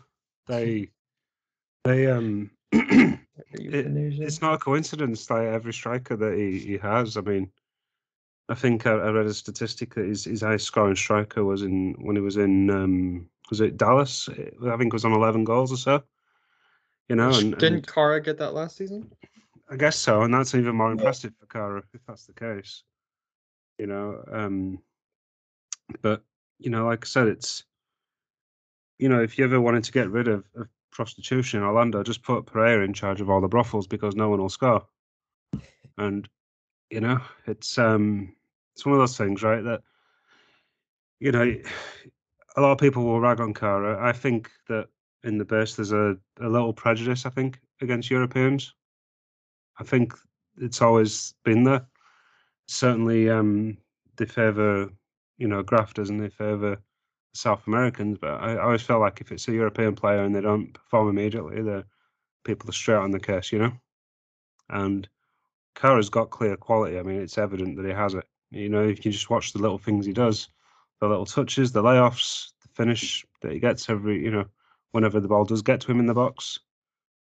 [0.48, 0.90] they
[1.84, 2.52] they um.
[2.72, 3.20] it,
[3.54, 7.18] it's not a coincidence like every striker that he, he has.
[7.18, 7.52] I mean,
[8.48, 11.96] I think I, I read a statistic that his, his highest scoring striker was in
[12.00, 14.30] when he was in um was it Dallas?
[14.30, 16.04] I think it was on eleven goals or so.
[17.10, 19.12] You know, and, Didn't and Kara get that last season?
[19.70, 20.94] I guess so, and that's even more Yeah.
[20.94, 22.84] impressive for Kara if that's the case.
[23.78, 24.80] You know, um,
[26.02, 26.24] but
[26.60, 27.64] you know, like I said, it's
[28.98, 32.24] you know, if you ever wanted to get rid of, of prostitution in Orlando, just
[32.24, 34.86] put Pareja in charge of all the brothels because no one will score.
[35.98, 36.28] And
[36.90, 38.36] you know, it's um,
[38.74, 39.64] it's one of those things, right?
[39.64, 39.82] That
[41.20, 41.44] you know,
[42.58, 43.98] a lot of people will rag on Kara.
[44.02, 44.88] I think that
[45.24, 47.26] in the best there's a, a little prejudice.
[47.26, 48.74] I think against Europeans.
[49.80, 50.14] I think
[50.58, 51.86] it's always been there.
[52.68, 53.78] Certainly, um,
[54.18, 54.90] they favour
[55.38, 56.78] you know grafters and they favour
[57.34, 60.42] South Americans, but I, I always feel like if it's a European player and they
[60.42, 61.86] don't perform immediately, the
[62.46, 63.74] people are straight on the case, you know.
[64.70, 65.08] And
[65.76, 66.98] Kara's got clear quality.
[66.98, 68.26] I mean, it's evident that he has it.
[68.52, 70.48] You know, if you just watch the little things he does,
[71.02, 74.46] the little touches, the layoffs, the finish that he gets every, you know,
[74.94, 76.60] whenever the ball does get to him in the box.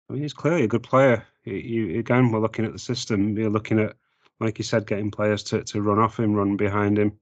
[0.09, 1.25] I mean, he's clearly a good player.
[1.45, 3.35] You, you, again, we're looking at the system.
[3.35, 3.95] We're looking at,
[4.39, 7.19] like you said, getting players to, to run off him, run behind him,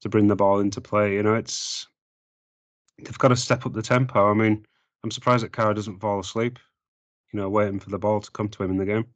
[0.00, 1.14] to bring the ball into play.
[1.14, 1.86] You know, it's
[2.98, 4.30] they've got to step up the tempo.
[4.30, 4.64] I mean,
[5.02, 6.58] I'm surprised that Kara doesn't fall asleep.
[7.32, 9.06] You know, waiting for the ball to come to him in the game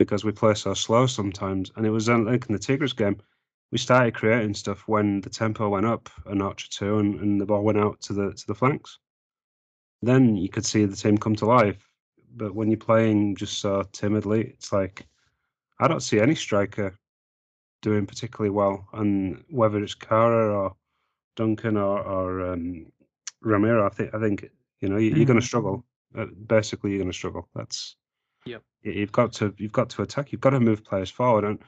[0.00, 1.70] because we play so slow sometimes.
[1.76, 3.18] And it was like in the Tigres game,
[3.70, 7.38] we started creating stuff when the tempo went up a notch or two, and, and
[7.38, 8.98] the ball went out to the to the flanks.
[10.00, 11.86] Then you could see the team come to life.
[12.34, 15.06] But when you're playing just so timidly, it's like
[15.78, 16.98] I don't see any striker
[17.82, 18.88] doing particularly well.
[18.94, 20.76] And whether it's Kara or
[21.36, 22.86] Duncan or, or um,
[23.42, 24.48] Ramiro, I think I think
[24.80, 25.84] you know you, you're going to struggle.
[26.16, 27.50] Uh, basically, you're going to struggle.
[27.54, 27.96] That's
[28.46, 28.62] Yep.
[28.82, 30.32] You've got to you've got to attack.
[30.32, 31.58] You've got to move players forward, and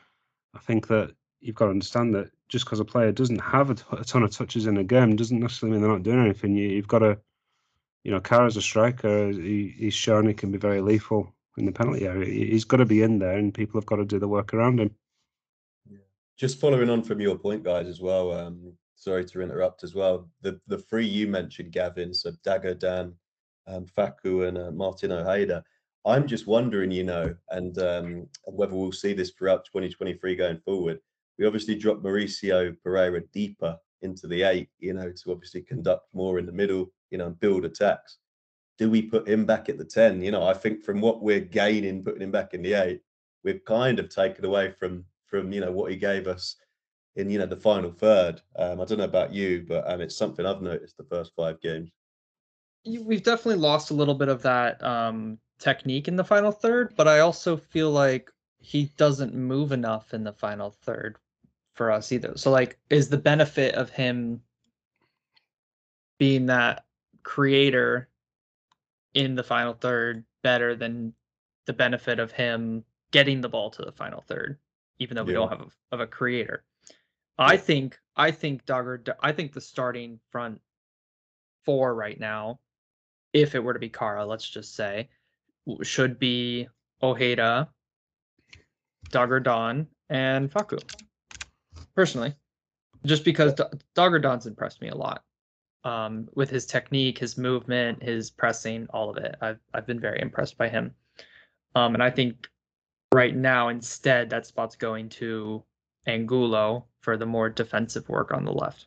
[0.55, 3.75] I think that you've got to understand that just because a player doesn't have a,
[3.75, 6.55] t- a ton of touches in a game doesn't necessarily mean they're not doing anything.
[6.57, 7.19] You, you've got to,
[8.05, 9.31] you know, Kara's a striker.
[9.33, 12.27] He, he's shown he can be very lethal in the penalty area.
[12.27, 14.55] He- He's got to be in there, and people have got to do the work
[14.55, 14.95] around him.
[16.39, 18.33] Just following on from your point, guys, as well.
[18.33, 20.29] Um, sorry to interrupt as well.
[20.41, 23.15] The the three you mentioned, Gavin, so Dagur, Dan,
[23.67, 25.63] um, Faku, and uh, Martin Ojeda.
[26.05, 30.99] I'm just wondering, you know, and um, whether we'll see this throughout 2023 going forward.
[31.39, 36.39] We obviously dropped Mauricio Pereyra deeper into the eight, you know, to obviously conduct more
[36.39, 38.19] in the middle, you know, and build attacks.
[38.79, 40.23] Do we put him back at the 10?
[40.23, 43.01] You know, I think from what we're gaining putting him back in the eight,
[43.45, 46.57] we've kind of taken away from from you know what he gave us
[47.17, 48.41] in you know the final third.
[48.57, 51.61] Um, I don't know about you, but um, it's something I've noticed the first five
[51.61, 51.91] games.
[52.85, 57.09] We've definitely lost a little bit of that um, technique in the final third, but
[57.09, 61.17] I also feel like he doesn't move enough in the final third
[61.75, 62.33] for us either.
[62.37, 64.41] So, like, is the benefit of him
[66.19, 66.85] being that
[67.23, 68.09] creator
[69.15, 71.13] in the final third better than
[71.67, 74.59] the benefit of him getting the ball to the final third,
[74.99, 76.65] even though we don't have a, of a creator?
[77.39, 80.61] I think I think Dagur I think the starting front
[81.65, 82.61] four right now,
[83.33, 85.09] if it were to be Kara, let's just say,
[85.83, 86.69] should be
[87.03, 87.69] Ojeda,
[89.11, 90.79] Dagur Dan, and Faku.
[91.95, 92.35] Personally,
[93.05, 95.25] just because Do- Dagur Dan's impressed me a lot
[95.85, 99.37] um, with his technique, his movement, his pressing, all of it.
[99.41, 100.95] I've I've been very impressed by him,
[101.75, 102.49] um, and I think
[103.13, 105.63] right now instead that spot's going to
[106.07, 108.87] Angulo for the more defensive work on the left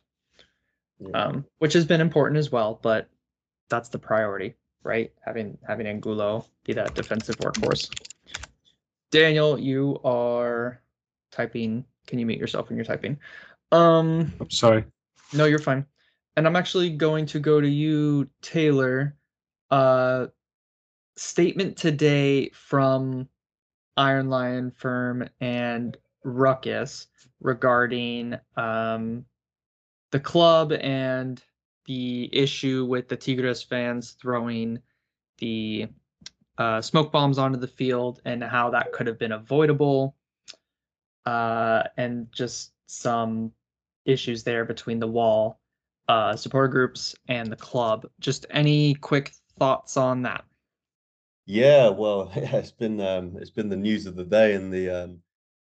[0.98, 1.10] Yeah.
[1.26, 2.78] um, which has been important as well.
[2.82, 3.08] But
[3.68, 5.12] that's the priority, right?
[5.24, 7.90] Having having Angulo be that defensive workhorse.
[9.10, 10.80] Daniel, you are
[11.30, 11.84] typing.
[12.06, 13.18] Can you mute yourself when you're typing?
[13.72, 14.84] Um, I'm sorry.
[15.32, 15.84] no, you're fine.
[16.36, 19.16] And I'm actually going to go to you, Taylor.
[19.70, 20.26] Uh,
[21.16, 23.28] statement today from
[23.96, 27.08] Iron Lion Firm and Ruckus.
[27.40, 29.24] regarding um,
[30.12, 31.42] the club and
[31.86, 34.80] the issue with the Tigres fans throwing
[35.38, 35.88] the
[36.58, 40.16] uh, smoke bombs onto the field and how that could have been avoidable,
[41.26, 43.52] uh, and just some
[44.04, 45.60] issues there between the wall
[46.08, 48.06] uh, supporter groups and the club.
[48.20, 50.44] Just any quick thoughts on that?
[51.46, 55.18] Yeah, well, it's been um, it's been the news of the day in the um,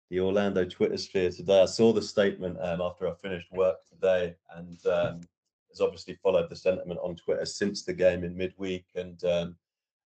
[0.09, 1.61] the Orlando Twitter sphere today.
[1.61, 5.21] I saw the statement um, after I finished work today, and um,
[5.69, 8.85] has obviously followed the sentiment on Twitter since the game in midweek.
[8.95, 9.55] And um,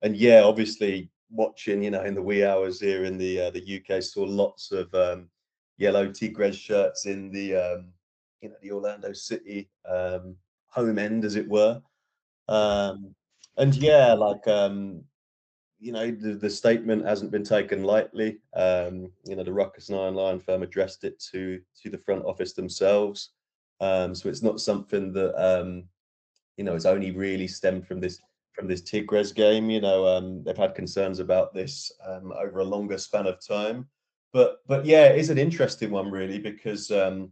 [0.01, 3.81] and yeah, obviously watching, you know, in the wee hours here in the uh, the
[3.81, 5.29] UK, saw lots of um,
[5.77, 7.87] yellow Tigres shirts in the um,
[8.41, 10.35] you know the Orlando City um,
[10.67, 11.81] home end, as it were.
[12.47, 13.15] Um,
[13.57, 15.03] and yeah, like um,
[15.83, 18.39] you know, the, the statement hasn't been taken lightly.
[18.55, 22.53] Um, you know, the Ruckus Iron Lion firm addressed it to to the front office
[22.53, 23.31] themselves.
[23.83, 25.83] Um, so it's not something that um,
[26.57, 28.19] you know, it's only really stemmed from this
[28.53, 29.69] from this Tigres game.
[29.69, 33.87] You know, um, they've had concerns about this um, over a longer span of time.
[34.31, 37.31] But but yeah, it is an interesting one really because um,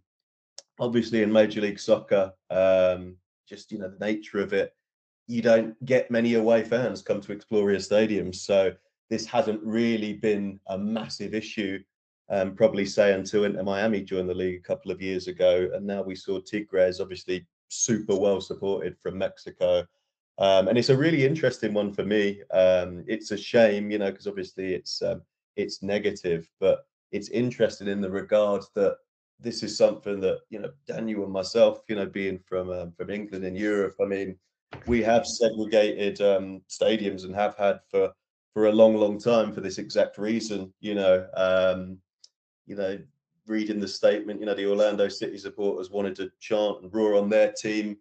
[0.80, 3.16] obviously in Major League Soccer, um,
[3.48, 4.74] just you know the nature of it,
[5.28, 8.34] you don't get many away fans come to Exploria Stadium.
[8.34, 8.74] So
[9.10, 11.80] this hasn't really been a massive issue.
[12.32, 15.86] Um, probably say until Inter Miami joined the league a couple of years ago, and
[15.86, 19.86] now we saw Tigres obviously super well supported from Mexico.
[20.38, 22.42] Um, and it's a really interesting one for me.
[22.52, 25.22] Um, it's a shame, you know, because obviously it's um,
[25.58, 28.98] it's negative, but it's interesting in the regard that
[29.40, 33.10] this is something that you know Daniel and myself, you know, being from um, from
[33.10, 33.96] England and Europe.
[34.02, 34.38] I mean,
[34.88, 38.12] we have segregated um, stadiums and have had for
[38.54, 40.74] for a long, long time for this exact reason.
[40.80, 41.98] You know, um,
[42.72, 42.98] you know,
[43.48, 47.30] reading the statement, you know, the Orlando City supporters wanted to chant and roar on
[47.30, 47.98] their team,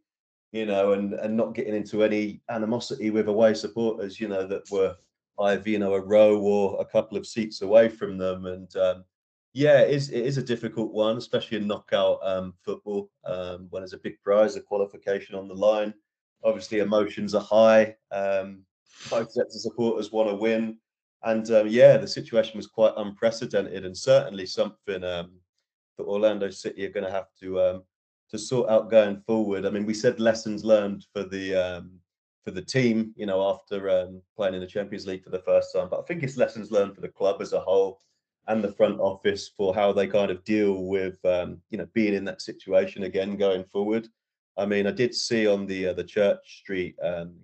[0.53, 4.71] you know, and and not getting into any animosity with away supporters, you know, that
[4.71, 4.97] were
[5.41, 9.05] either you know a row or a couple of seats away from them, and um,
[9.53, 13.83] yeah, it is, it is a difficult one, especially in knockout um, football um, when
[13.83, 15.93] there's a big prize, a qualification on the line.
[16.45, 17.97] Obviously, emotions are high.
[18.13, 18.63] Um,
[19.11, 20.79] both sets of supporters want to win.
[21.23, 25.33] And um, yeah, the situation was quite unprecedented and certainly something um,
[25.99, 27.83] that Orlando City are going to have to um,
[28.31, 29.67] to sort out going forward.
[29.67, 31.85] I mean, we said lessons learned for the
[32.45, 35.89] for the team, you know, after playing in the Champions League for the first time,
[35.91, 38.01] but I think it's lessons learned for the club as a whole
[38.49, 42.15] and the front office for how they kind of deal with um, you know being
[42.15, 44.09] in that situation again going forward.
[44.57, 47.35] I mean, I did see on the uh, the Church Street um,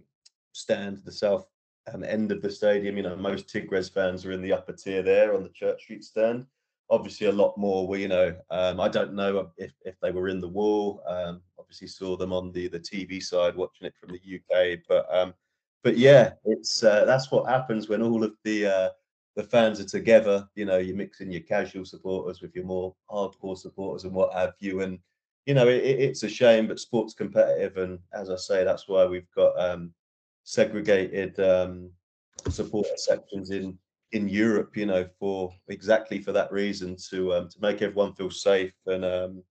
[0.52, 1.46] stand, the south
[1.92, 2.96] um, end of the stadium.
[2.96, 6.04] You know, most Tigres fans are in the upper tier there on the Church Street
[6.04, 6.46] stand.
[6.88, 10.28] Obviously, a lot more We you know, um, I don't know if, if they were
[10.28, 11.02] in the wall.
[11.06, 15.06] Um, obviously, saw them on the the TV side watching it from the UK, but
[15.14, 15.34] um,
[15.82, 18.88] but yeah, it's uh, that's what happens when all of the uh,
[19.36, 20.48] the fans are together.
[20.54, 24.54] You know, you're mixing your casual supporters with your more hardcore supporters and what have
[24.58, 24.80] you.
[24.80, 24.98] And
[25.44, 29.06] you know, it, it's a shame, but sports competitive, and as I say, that's why
[29.06, 29.92] we've got um,
[30.46, 31.90] segregated um,
[32.48, 33.76] supporter sections in
[34.12, 34.76] in Europe.
[34.76, 39.04] You know, for exactly for that reason to um, to make everyone feel safe and
[39.04, 39.42] um,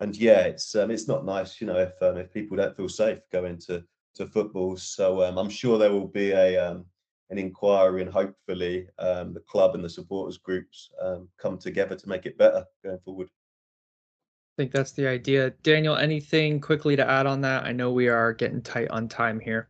[0.00, 2.88] and yeah, it's um, it's not nice, you know, if um, if people don't feel
[2.88, 3.82] safe going to
[4.16, 4.76] to football.
[4.76, 6.84] So um, I'm sure there will be a um,
[7.30, 12.08] an inquiry and hopefully um, the club and the supporters groups um, come together to
[12.08, 13.28] make it better going forward.
[13.28, 15.50] I think that's the idea.
[15.62, 17.64] Daniel, anything quickly to add on that?
[17.64, 19.68] I know we are getting tight on time here.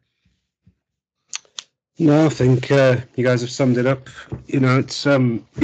[1.99, 4.09] No, I think uh, you guys have summed it up.
[4.47, 5.47] You know, it's um,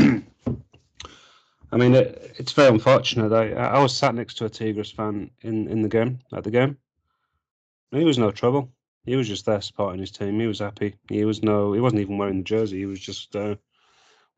[1.72, 3.32] I mean, it, it's very unfortunate.
[3.32, 6.50] I I was sat next to a Tigres fan in in the game at the
[6.50, 6.76] game.
[7.90, 8.72] He was no trouble
[9.04, 10.38] he was just there supporting his team.
[10.38, 10.94] He was happy.
[11.08, 12.78] He was no, he wasn't even wearing the jersey.
[12.78, 13.56] He was just uh,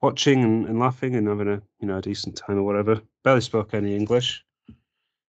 [0.00, 3.00] watching and, and, laughing and having a you know a decent time or whatever.
[3.24, 4.44] Barely spoke any English,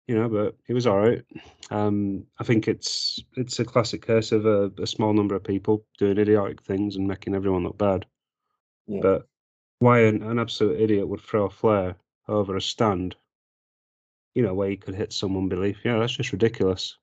[0.09, 1.23] you know, but he was all right.
[1.69, 5.85] Um, I think it's it's a classic case of a, a, small number of people
[5.99, 8.07] doing idiotic things and making everyone look bad.
[8.87, 9.01] Yeah.
[9.03, 9.27] But
[9.77, 11.95] why an, an absolute idiot would throw a flare
[12.27, 13.15] over a stand,
[14.33, 15.77] you know, where he could hit someone belief?
[15.83, 16.97] Yeah, that's just ridiculous.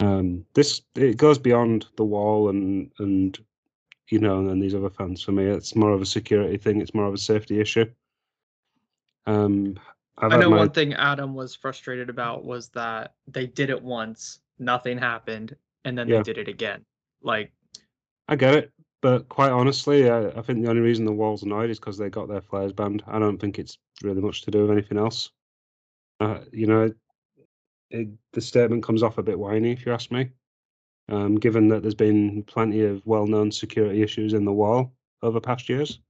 [0.00, 3.38] Um, this it goes beyond the wall and and
[4.10, 5.22] you know and these other fans.
[5.22, 6.82] For me, it's more of a security thing.
[6.82, 7.86] It's more of a safety issue.
[9.24, 9.78] Um,
[10.20, 10.58] I've i know my...
[10.58, 15.96] one thing Adam was frustrated about was that they did it once, nothing happened, and
[15.96, 16.18] then yeah.
[16.18, 16.84] they did it again.
[17.22, 17.52] Like,
[18.28, 21.70] I get it, but quite honestly, I, I think the only reason the Walls annoyed
[21.70, 23.02] is because they got their flares banned.
[23.06, 25.30] I don't think it's really much to do with anything else.
[26.20, 26.92] Uh, you know,
[27.90, 30.30] it, the statement comes off a bit whiny, if you ask me.
[31.10, 34.92] Um, given that there's been plenty of well-known security issues in the wall
[35.22, 36.00] over past years,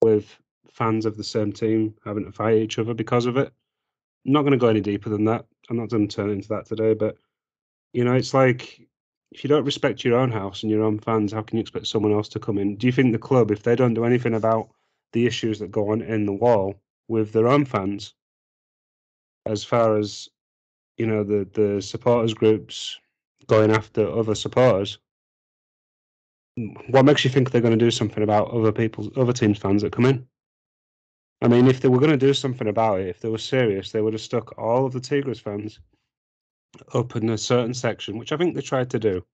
[0.00, 0.34] with
[0.70, 3.52] fans of the same team having to fight each other because of it.
[4.26, 5.46] I'm not going to go any deeper than that.
[5.68, 7.16] I'm not going to turn into that today, but
[7.92, 8.80] you know, it's like
[9.32, 11.86] if you don't respect your own house and your own fans, how can you expect
[11.86, 12.76] someone else to come in?
[12.76, 14.68] Do you think the club, if they don't do anything about
[15.12, 16.74] the issues that go on in the wall
[17.08, 18.14] with their own fans,
[19.46, 20.28] as far as
[20.98, 22.98] you know, the the supporters groups
[23.46, 24.98] going after other supporters,
[26.90, 29.82] what makes you think they're going to do something about other people's other teams' fans
[29.82, 30.26] that come in?
[31.42, 33.90] I mean, if they were going to do something about it, if they were serious,
[33.90, 35.80] they would have stuck all of the Tigres fans
[36.94, 39.24] up in a certain section, which I think they tried to do.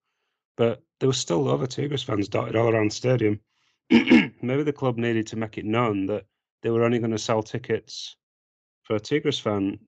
[0.56, 3.40] But there were still other Tigres fans dotted all around the stadium.
[3.90, 6.24] Maybe the club needed to make it known that
[6.62, 8.16] they were only going to sell tickets
[8.84, 9.78] for a Tigres fan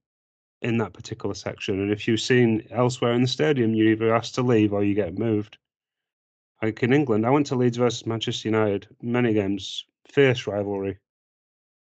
[0.61, 1.81] in that particular section.
[1.81, 4.95] And if you've seen elsewhere in the stadium, you're either asked to leave or you
[4.95, 5.57] get moved.
[6.63, 10.99] Like in England, I went to Leeds versus Manchester United, many games, fierce rivalry.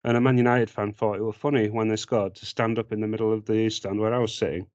[0.05, 2.93] And a Man United fan thought it was funny when they scored to stand up
[2.93, 4.67] in the middle of the East Stand where I was sitting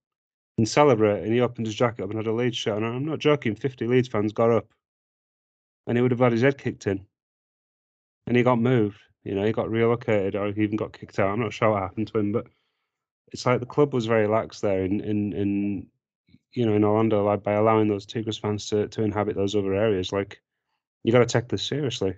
[0.57, 1.23] and celebrate.
[1.23, 2.77] And he opened his jacket up and had a Leeds shirt.
[2.77, 4.67] And I'm not joking, 50 Leeds fans got up
[5.85, 7.05] and he would have had his head kicked in.
[8.27, 8.99] And he got moved.
[9.23, 11.31] You know, he got relocated or he even got kicked out.
[11.31, 12.47] I'm not sure what happened to him, but
[13.31, 15.87] it's like the club was very lax there in in, in
[16.53, 19.73] you know in Orlando, like by allowing those Tigres fans to to inhabit those other
[19.73, 20.11] areas.
[20.11, 20.41] Like
[21.03, 22.17] you got to take this seriously.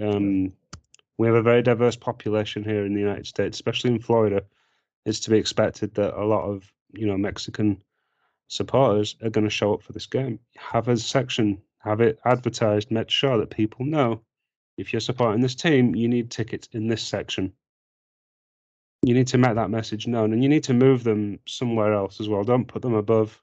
[0.00, 0.52] Um,
[1.18, 4.42] we have a very diverse population here in the United States, especially in Florida.
[5.04, 7.82] It's to be expected that a lot of you know Mexican
[8.48, 10.38] supporters are going to show up for this game.
[10.56, 14.20] Have a section, have it advertised, make sure that people know
[14.76, 17.52] if you're supporting this team, you need tickets in this section.
[19.02, 22.20] You need to make that message known, and you need to move them somewhere else
[22.20, 22.44] as well.
[22.44, 23.40] Don't put them above,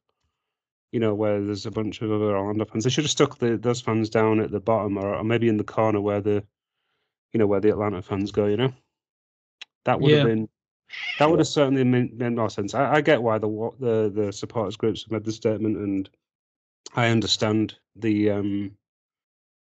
[0.91, 2.83] you know, where there's a bunch of other Orlando fans.
[2.83, 5.57] They should have stuck the, those fans down at the bottom, or, or maybe in
[5.57, 6.43] the corner where the,
[7.33, 8.45] you know, where the Atlanta fans go.
[8.45, 8.73] You know,
[9.85, 10.19] that would Yeah.
[10.19, 10.49] have been
[11.19, 12.73] that would have certainly made, made more sense.
[12.73, 13.47] I, I get why the
[13.79, 16.09] the the supporters groups have made the statement, and
[16.95, 18.77] I understand the um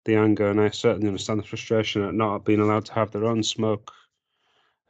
[0.05, 3.25] the anger, and I certainly understand the frustration at not being allowed to have their
[3.25, 3.93] own smoke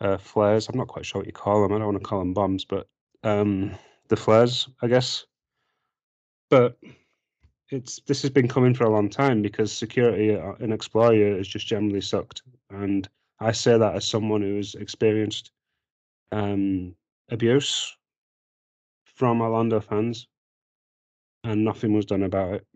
[0.01, 0.69] uh, flares.
[0.69, 1.73] I'm not quite sure what you call them.
[1.73, 2.89] I don't want to call them bombs, but
[3.25, 3.75] um
[4.09, 5.27] the flares, I guess.
[6.51, 6.79] But
[7.71, 11.49] it's this has been coming for a long time because security uh, in Exploria has
[11.49, 13.09] just generally sucked, and
[13.41, 15.53] I say that as someone who has experienced
[16.33, 16.95] um,
[17.31, 17.97] abuse
[19.05, 20.27] from Orlando fans,
[21.45, 22.67] and nothing was done about it.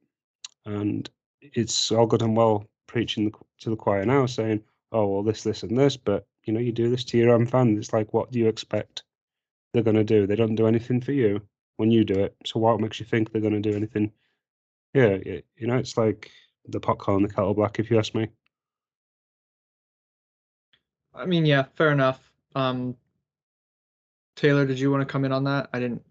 [0.64, 1.08] And
[1.40, 4.62] it's all good and well preaching to the choir now, saying,
[4.92, 7.46] "Oh, well, this, this, and this," but you know, you do this to your own
[7.46, 7.78] fans.
[7.78, 9.04] It's like, what do you expect
[9.72, 10.26] they're going to do?
[10.26, 11.40] They don't do anything for you
[11.76, 12.36] when you do it.
[12.44, 14.12] So what makes you think they're going to do anything?
[14.94, 15.16] Yeah,
[15.56, 16.30] you know, it's like
[16.66, 18.28] the pot calling the kettle black, if you ask me.
[21.14, 22.32] I mean, yeah, fair enough.
[22.54, 22.96] Um,
[24.36, 25.68] Taylor, did you want to come in on that?
[25.72, 26.02] I didn't.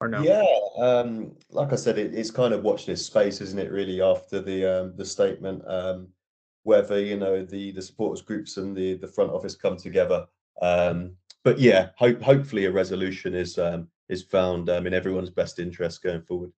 [0.00, 0.22] Or no?
[0.22, 0.44] Yeah,
[0.76, 3.72] um, like I said, it, it's kind of watch this space, isn't it?
[3.72, 6.08] Really, after the um, the statement, um,
[6.64, 10.26] whether you know the the supporters groups and the the front office come together.
[10.60, 11.12] Um,
[11.44, 16.02] but yeah, hope hopefully a resolution is um, is found um, in everyone's best interest
[16.02, 16.52] going forward.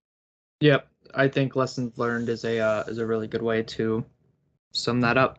[0.60, 0.88] Yep.
[1.14, 4.04] I think lessons learned is a uh, is a really good way to
[4.72, 5.38] sum that up.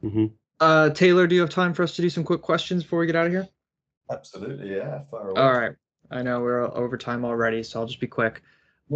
[0.00, 0.26] hmm
[0.62, 3.06] Uh, Taylor, do you have time for us to do some quick questions before we
[3.06, 3.48] get out of here?
[4.08, 5.00] Absolutely, yeah.
[5.12, 5.72] All right.
[6.12, 8.42] I know we're over time already, so I'll just be quick.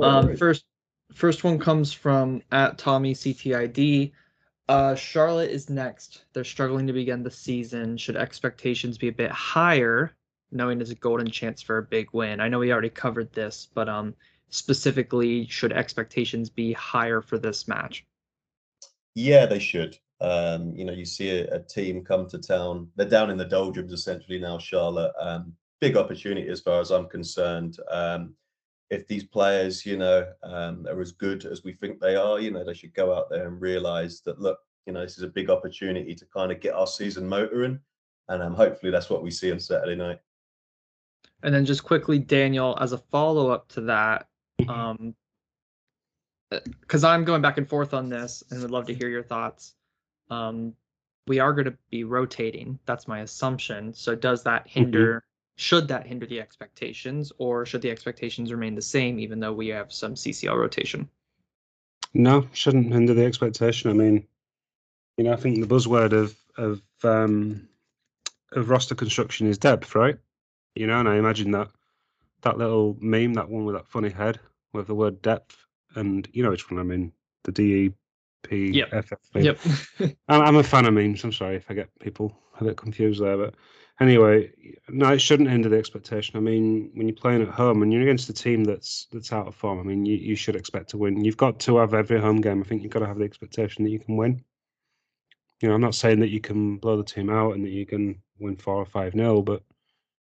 [0.00, 0.64] Um, first,
[1.12, 4.12] first one comes from at Tommy CTID.
[4.68, 6.26] Uh, Charlotte is next.
[6.34, 7.96] They're struggling to begin the season.
[7.96, 10.14] Should expectations be a bit higher,
[10.52, 12.40] knowing there's a golden chance for a big win?
[12.40, 14.14] I know we already covered this, but um,
[14.50, 18.06] specifically, should expectations be higher for this match?
[19.16, 19.98] Yeah, they should.
[20.20, 22.88] Um, you know, you see a, a team come to town.
[22.96, 25.12] They're down in the doldrums essentially now, Charlotte.
[25.20, 27.78] Um, big opportunity as far as I'm concerned.
[27.90, 28.34] Um,
[28.90, 32.50] if these players, you know, um, are as good as we think they are, you
[32.50, 35.28] know, they should go out there and realize that, look, you know, this is a
[35.28, 37.80] big opportunity to kind of get our season motoring.
[38.28, 40.20] And um, hopefully that's what we see on Saturday night.
[41.42, 44.28] And then just quickly, Daniel, as a follow up to that,
[44.68, 45.14] um,
[46.50, 49.74] because I'm going back and forth on this and would love to hear your thoughts.
[50.30, 50.74] Um,
[51.26, 52.78] we are going to be rotating.
[52.86, 53.92] That's my assumption.
[53.94, 55.24] So does that hinder?
[55.56, 59.68] Should that hinder the expectations, or should the expectations remain the same, even though we
[59.68, 61.08] have some CCL rotation?
[62.12, 63.90] No, shouldn't hinder the expectation.
[63.90, 64.26] I mean,
[65.16, 67.68] you know, I think the buzzword of of um,
[68.52, 70.16] of roster construction is depth, right?
[70.74, 71.68] You know, and I imagine that
[72.42, 74.38] that little meme, that one with that funny head
[74.72, 75.56] with the word depth,
[75.94, 77.12] and you know which one I mean,
[77.44, 77.92] the D E
[78.49, 78.92] P Yep.
[79.44, 79.59] Yep.
[80.28, 81.24] I'm, I'm a fan of memes.
[81.24, 83.55] I'm sorry if I get people a bit confused there, but
[84.01, 84.51] anyway,
[84.88, 86.36] no, it shouldn't hinder the expectation.
[86.36, 89.47] I mean, when you're playing at home and you're against a team that's that's out
[89.47, 91.24] of form, I mean, you, you should expect to win.
[91.24, 92.61] You've got to have every home game.
[92.61, 94.44] I think you've got to have the expectation that you can win.
[95.61, 97.86] You know, I'm not saying that you can blow the team out and that you
[97.86, 99.62] can win four or five nil, but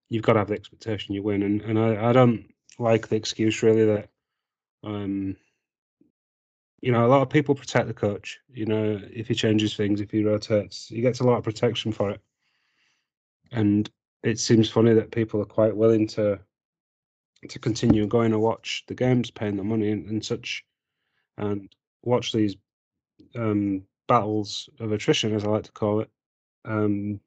[0.09, 1.43] you've got to have the expectation you win.
[1.43, 2.45] And and I, I don't
[2.77, 4.09] like the excuse really that
[4.83, 5.35] um
[6.85, 8.39] you know, a lot of people protect the coach.
[8.53, 11.91] You know, if he changes things, if he rotates, he gets a lot of protection
[11.91, 12.21] for it.
[13.51, 13.89] And
[14.21, 16.39] it seems funny that people are quite willing to
[17.49, 20.63] to continue going to watch the games, paying the money and, and such,
[21.39, 22.55] and watch these
[23.33, 26.09] um, battles of attrition, as I like to call it.
[26.65, 27.19] Um,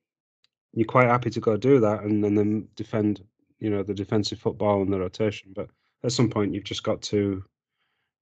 [0.73, 3.25] you're quite happy to go do that and, and then defend,
[3.59, 5.53] you know, the defensive football and the rotation.
[5.53, 5.69] But
[6.05, 7.45] at some point, you've just got to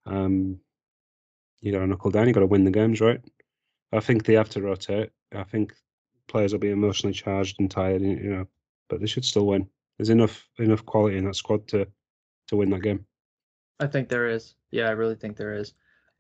[0.07, 0.61] um,
[1.61, 2.29] you got to knuckle down.
[2.29, 3.21] You got to win the games, right?
[3.93, 5.11] I think they have to rotate.
[5.35, 5.75] I think
[6.29, 8.47] players will be emotionally charged and tired, you know,
[8.89, 9.69] but they should still win.
[9.97, 11.87] There's enough enough quality in that squad to
[12.49, 13.07] to win that game.
[13.81, 14.55] I think there is.
[14.71, 15.75] Yeah, I really think there is.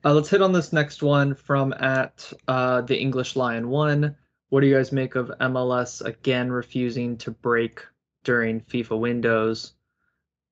[0.04, 4.16] Uh, let's hit on this next one from at uh, the English Lion One.
[4.48, 7.84] What do you guys make of MLS again refusing to break
[8.24, 9.74] during FIFA windows?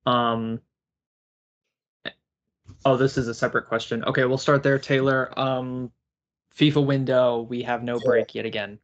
[0.07, 0.61] Um.
[2.84, 4.04] Oh, this is a separate question.
[4.04, 5.32] Okay, we'll start there, Taylor.
[5.38, 5.90] Um,
[6.54, 8.04] FIFA window, we have no Yeah.
[8.04, 8.78] break yet again.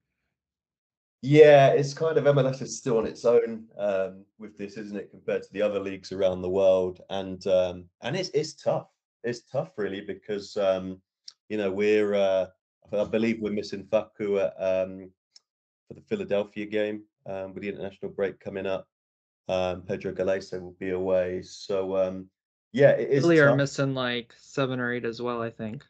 [1.22, 5.11] Yeah, it's kind of MLS is still on its own um, with this, isn't it,
[5.11, 7.03] compared to the other leagues around the world?
[7.11, 8.88] And um, and it's it's tough.
[9.22, 11.03] It's tough, really, because um,
[11.51, 12.47] you know we're uh,
[12.93, 15.11] I believe we're missing Facu at, um,
[15.86, 18.88] for the Philadelphia game um, with the international break coming up.
[19.49, 22.30] Um, Pedro Gallese will be away, so um,
[22.73, 23.18] yeah, it is.
[23.18, 23.57] Italy are tough.
[23.57, 25.85] missing like seven or eight as well, I think.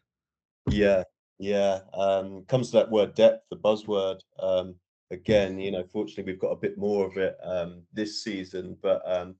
[0.68, 1.04] Yeah,
[1.38, 1.80] yeah.
[1.94, 4.20] Um, comes to that word depth, the buzzword.
[4.38, 4.74] Um,
[5.10, 9.02] again, you know, fortunately we've got a bit more of it um, this season, but
[9.04, 9.34] um,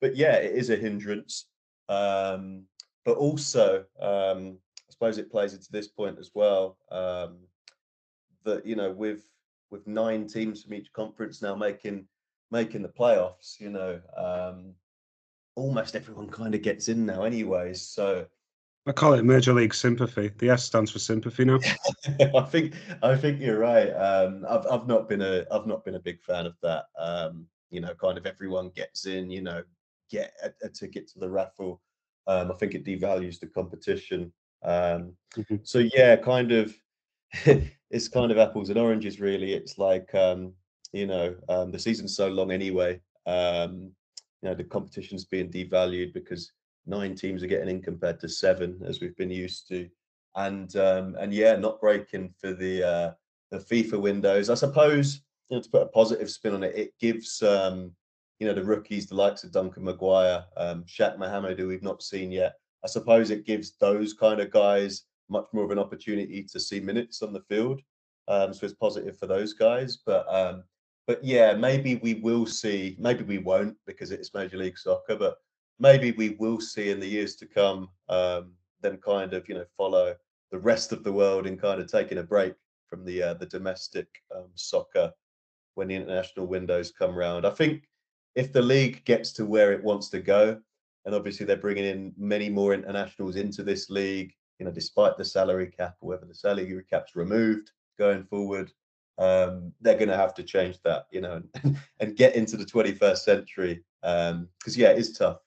[0.00, 1.46] but yeah, it is a hindrance.
[1.88, 2.64] Um,
[3.04, 4.58] but also, um,
[4.88, 6.76] I suppose it plays into this point as well.
[6.90, 7.38] Um,
[8.44, 9.24] that you know, with
[9.70, 12.06] with nine teams from each conference now making
[12.50, 14.74] making the playoffs, you know, um,
[15.56, 17.82] almost everyone kind of gets in now, anyways.
[17.82, 18.26] So.
[18.88, 20.30] I call it Major League Sympathy.
[20.38, 21.58] The S stands for sympathy now.
[22.36, 23.88] I think I think you're right.
[23.90, 26.84] Um, I've I've not been a I've not been a big fan of that.
[26.96, 29.28] Um, you know, kind of everyone gets in.
[29.28, 29.64] You know,
[30.08, 31.82] get a, a ticket to the raffle.
[32.28, 34.32] Um, I think it devalues the competition.
[34.62, 35.66] Um, Mhm.
[35.66, 36.74] so yeah, kind of,
[37.90, 39.20] it's kind of apples and oranges.
[39.20, 40.52] Really, it's like um,
[40.92, 43.00] you know um, the season's so long anyway.
[43.26, 43.90] Um,
[44.46, 46.52] know, the competition's being devalued because
[46.86, 49.88] nine teams are getting in compared to seven, as we've been used to
[50.36, 53.12] and um, and yeah, not breaking for the uh,
[53.50, 54.50] the FIFA windows.
[54.50, 57.90] I suppose you know to put a positive spin on it, it gives um,
[58.38, 62.02] you know the rookies, the likes of Duncan McGuire, um, Shaq Mohammed, who we've not
[62.02, 62.54] seen yet.
[62.84, 66.78] I suppose it gives those kind of guys much more of an opportunity to see
[66.78, 67.80] minutes on the field.
[68.28, 70.62] Um, so it's positive for those guys, but um,
[71.06, 72.96] but yeah, maybe we will see.
[72.98, 75.36] Maybe we won't because it's Major League Soccer, but
[75.78, 79.64] maybe we will see in the years to come um, them kind of you know
[79.76, 80.14] follow
[80.50, 82.54] the rest of the world in kind of taking a break
[82.88, 85.12] from the uh, the domestic um, soccer
[85.74, 87.46] when the international windows come round.
[87.46, 87.84] I think
[88.34, 90.58] if the league gets to where it wants to go,
[91.04, 95.24] and obviously they're bringing in many more internationals into this league, you know, despite the
[95.24, 98.72] salary cap or whether the salary cap's removed going forward,
[99.18, 102.64] um, they're going to have to change that, you know, and, and get into the
[102.64, 103.82] 21st century.
[104.02, 105.38] Because yeah, it is tough.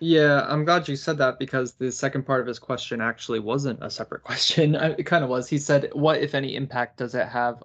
[0.00, 3.82] Yeah, I'm glad you said that because the second part of his question actually wasn't
[3.82, 4.74] a separate question.
[4.74, 5.48] It kind of was.
[5.48, 7.62] He said, "What, if any, impact does it have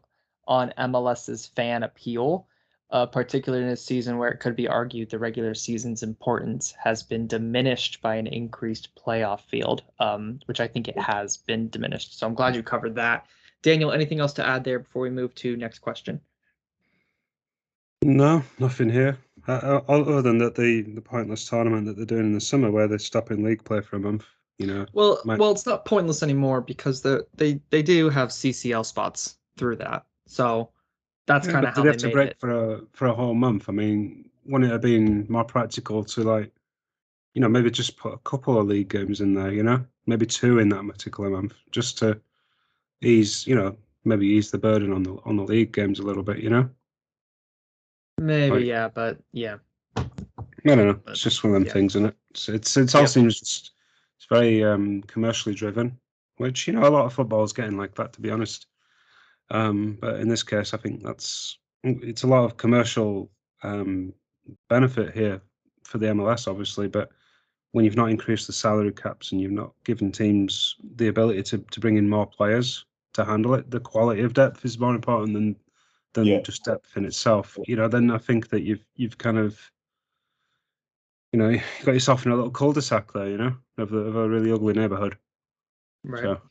[0.48, 2.48] on MLS's fan appeal,
[2.92, 7.04] uh, particularly in a season where it could be argued the regular season's importance has
[7.04, 12.18] been diminished by an increased playoff field, um, which I think it has been diminished."
[12.18, 13.26] So I'm glad you covered that.
[13.62, 16.20] Daniel, anything else to add there before we move to next question?
[18.01, 19.18] No, nothing here.
[19.47, 22.72] Uh, uh, other than that, the the pointless tournament that they're doing in the summer,
[22.72, 24.26] where they're stopping league play for a month.
[24.57, 28.30] You know, Well, Might- well, it's not pointless anymore because the they they do have
[28.30, 30.05] CCL spots through that.
[30.28, 30.70] So
[31.28, 32.39] that's Yeah, kind of how they they have to break it.
[32.39, 33.70] for a for a whole month.
[33.70, 36.51] I mean, wouldn't it have been more practical to like,
[37.34, 39.51] you know, maybe just put a couple of league games in there.
[39.51, 42.20] You know, maybe two in that particular month, just to
[43.02, 46.24] ease, you know, maybe ease the burden on the on the league games a little
[46.24, 46.39] bit.
[46.39, 46.70] You know.
[48.18, 49.58] Maybe, Like- yeah, but yeah.
[49.95, 50.04] I
[50.66, 50.93] don't know.
[50.93, 51.74] But, It's just one of them yeah.
[51.74, 52.16] things, isn't it?
[52.32, 53.10] It's it's, it's all Yep.
[53.10, 53.72] seems just
[54.18, 55.97] it's very um, commercially driven,
[56.38, 58.68] which you know a lot of football is getting like that, to be honest.
[59.52, 63.32] Um, but in this case, I think that's it's a lot of commercial
[63.64, 64.14] um,
[64.68, 65.41] benefit here
[65.84, 66.88] for the MLS, obviously.
[66.89, 67.10] But
[67.72, 71.60] when you've not increased the salary caps and you've not given teams the ability to,
[71.72, 75.34] to bring in more players to handle it, the quality of depth is more important
[75.34, 75.55] than
[76.14, 76.41] than Yeah.
[76.41, 77.57] just depth in itself.
[77.68, 79.60] You know, then I think that you've you've kind of
[81.32, 84.16] you know, you got yourself in a little cul-de-sac there, you know, of, a- of
[84.16, 85.16] a really ugly neighborhood.
[86.03, 86.24] Right.
[86.24, 86.41] So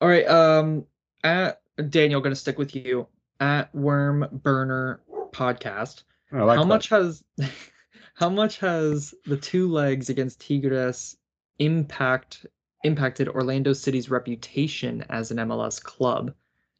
[0.00, 0.26] All right.
[0.26, 0.86] Um,
[1.24, 3.06] at Daniel, going to stick with you
[3.40, 5.00] at Worm Burner
[5.32, 6.04] Podcast.
[6.32, 6.68] I like how that.
[6.68, 7.22] much has
[8.14, 11.16] how much has the two legs against Tigres
[11.58, 12.46] impact
[12.84, 16.34] impacted Orlando City's reputation as an MLS club?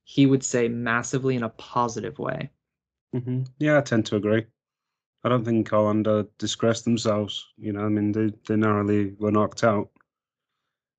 [0.04, 2.50] He would say massively in a positive way.
[3.12, 4.46] hmm Yeah, I tend to agree.
[5.24, 7.46] I don't think Orlando disgraced themselves.
[7.58, 9.90] You know, I mean, they, they narrowly were knocked out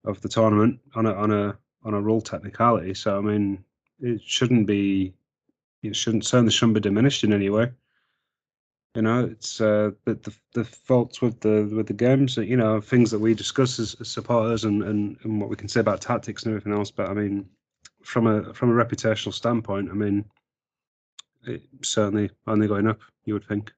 [0.06, 2.94] of the tournament on a on a on a rule technicality.
[2.94, 3.64] So I mean,
[4.00, 5.14] it shouldn't be,
[5.84, 7.72] it shouldn't certainly shouldn't be diminished in any way.
[8.96, 12.38] You know, it's uh, the, the the faults with the with the games.
[12.38, 15.68] You know, things that we discuss as, as supporters and, and and what we can
[15.68, 16.90] say about tactics and everything else.
[16.90, 17.48] But I mean,
[18.04, 20.26] from a from a reputational standpoint, I mean,
[21.46, 23.00] it certainly only going up.
[23.26, 23.72] You would think.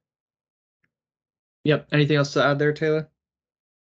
[1.64, 1.88] Yep.
[1.92, 3.08] Anything else to add there, Taylor?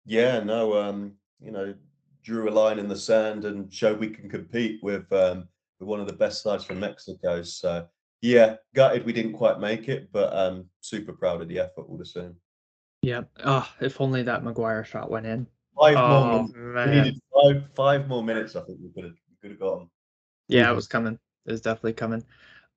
[0.04, 1.74] Yeah, no, um, you know,
[2.22, 5.48] drew a line in the sand and showed we can compete with um,
[5.78, 7.42] with one of the best sides from Mexico.
[7.42, 7.86] So
[8.22, 11.98] yeah, gutted we didn't quite make it, but um, super proud of the effort all
[11.98, 12.34] the same.
[13.02, 13.22] Yeah.
[13.44, 15.46] Oh, if only that McGuire shot went in.
[15.78, 16.86] Five more Oh minutes.
[16.86, 18.54] We needed five five more minutes.
[18.54, 19.90] I think we could have could have got 'em.
[20.48, 21.18] Yeah, it was coming.
[21.46, 22.24] It was definitely coming.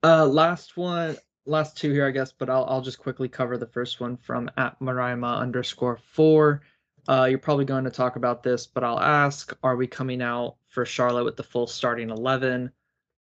[0.04, 3.68] Uh, last one, last two here, I guess, but I'll I'll just quickly cover the
[3.68, 6.62] first one from at Marima underscore four.
[7.08, 10.56] Uh, you're probably going to talk about this, but I'll ask: Are we coming out
[10.70, 12.72] for Charlotte with the full starting eleven?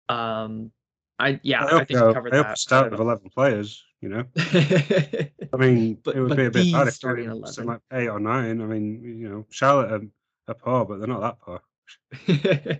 [0.09, 0.71] Um,
[1.17, 2.57] I yeah, I I, hope, think uh, we covered I hope that.
[2.57, 3.83] start with eleven players.
[4.01, 4.23] You know.
[4.37, 7.53] I mean, But- it would be a bit the bad if starting we 11.
[7.53, 8.61] something like eight or nine.
[8.61, 10.01] I mean, you know, Charlotte are,
[10.49, 11.61] are poor, but they're not that poor.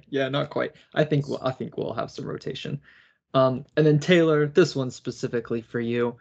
[0.10, 0.74] yeah, not quite.
[0.94, 2.82] I think we'll, I think we'll have some rotation.
[3.34, 6.18] Um, and then Taylor, this one's specifically for you.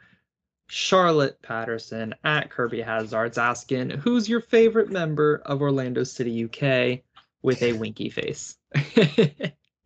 [0.69, 7.01] Charlotte Patterson at Kirby Hazard's asking, "Who's your favorite member of Orlando City, UK?"
[7.43, 8.57] With a winky face.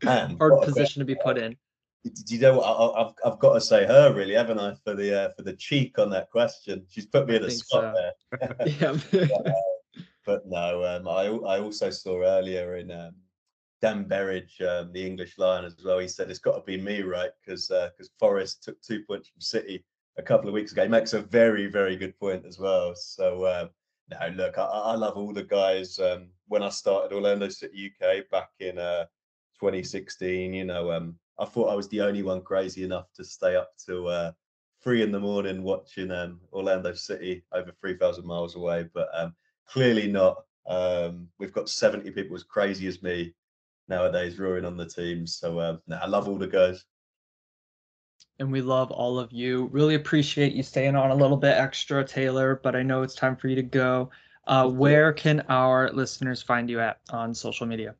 [0.04, 1.56] Man, Hard what a position to be put in.
[2.04, 2.64] Do you know what?
[2.64, 4.74] I, I- I've I've got to say her really, haven't I?
[4.84, 7.50] For the uh, for the cheek on that question, she's put me I in a
[7.50, 8.40] spot so.
[8.40, 8.56] there.
[9.12, 9.52] Yeah.
[10.24, 13.14] but no, um, I I also saw earlier in um,
[13.82, 15.98] Dan Berridge, um, the English Lion as well.
[15.98, 17.30] He said it's got to be me, right?
[17.44, 19.84] Because because Forest took two points from City
[20.18, 20.82] a couple of weeks ago.
[20.84, 22.94] He makes a very very good point as well.
[22.94, 23.70] So um,
[24.10, 25.98] no, look, I, I I love all the guys.
[25.98, 29.04] Um, when I started Orlando City UK back in uh,
[29.60, 33.56] 2016, you know, um, I thought I was the only one crazy enough to stay
[33.56, 34.32] up till uh,
[34.82, 38.88] three in the morning watching um, Orlando City over 3,000 miles away.
[38.92, 39.34] But um,
[39.66, 40.44] clearly not.
[40.66, 43.34] Um, we've got 70 people as crazy as me
[43.88, 45.26] nowadays rowing on the team.
[45.26, 46.84] So um, nah, I love all the guys.
[48.38, 49.66] and we love all of you.
[49.72, 52.60] Really appreciate you staying on a little bit extra, Taylor.
[52.62, 54.10] But I know it's time for you to go.
[54.46, 57.94] Uh, where can our listeners find you at on social media?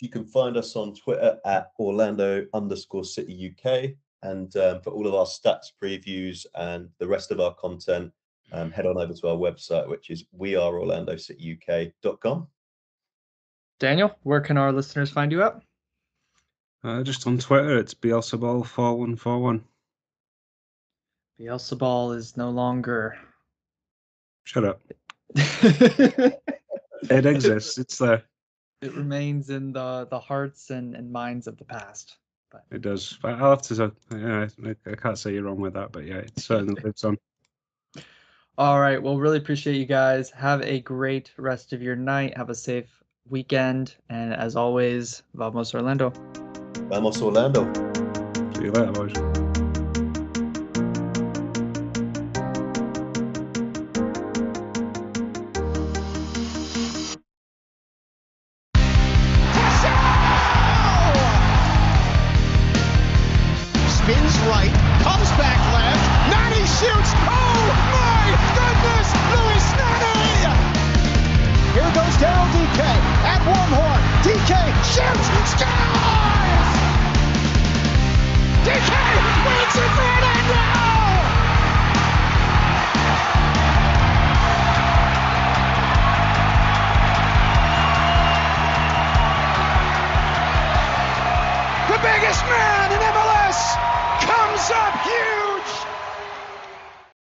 [0.00, 3.90] You can find us on Twitter at Orlando underscore City UK.
[4.22, 8.12] And um, for all of our stats previews and the rest of our content,
[8.52, 12.48] um, head on over to our website, which is weareorlandocityuk.com.
[13.78, 15.60] Daniel, where can our listeners find you at?
[16.82, 19.64] Uh, just on Twitter, it's Bielsaball four one four one.
[21.38, 23.18] Bielsaball is no longer.
[24.44, 24.80] Shut up.
[25.34, 26.40] it
[27.10, 27.78] It exists.
[27.78, 28.22] It's there.
[28.82, 32.16] Remains in the the hearts and, and minds of the past.
[32.70, 33.18] It does.
[33.22, 33.92] I'll have to.
[34.12, 37.18] Yeah, I, I can't say you're wrong with that, but yeah, it certainly lives on.
[38.58, 39.02] All right.
[39.02, 40.30] Well, really appreciate you guys.
[40.30, 42.36] Have a great rest of your night.
[42.36, 43.96] Have a safe weekend.
[44.08, 46.10] And as always, vamos Orlando.
[46.88, 47.70] Vamos Orlando.
[48.54, 49.35] See you later, boys.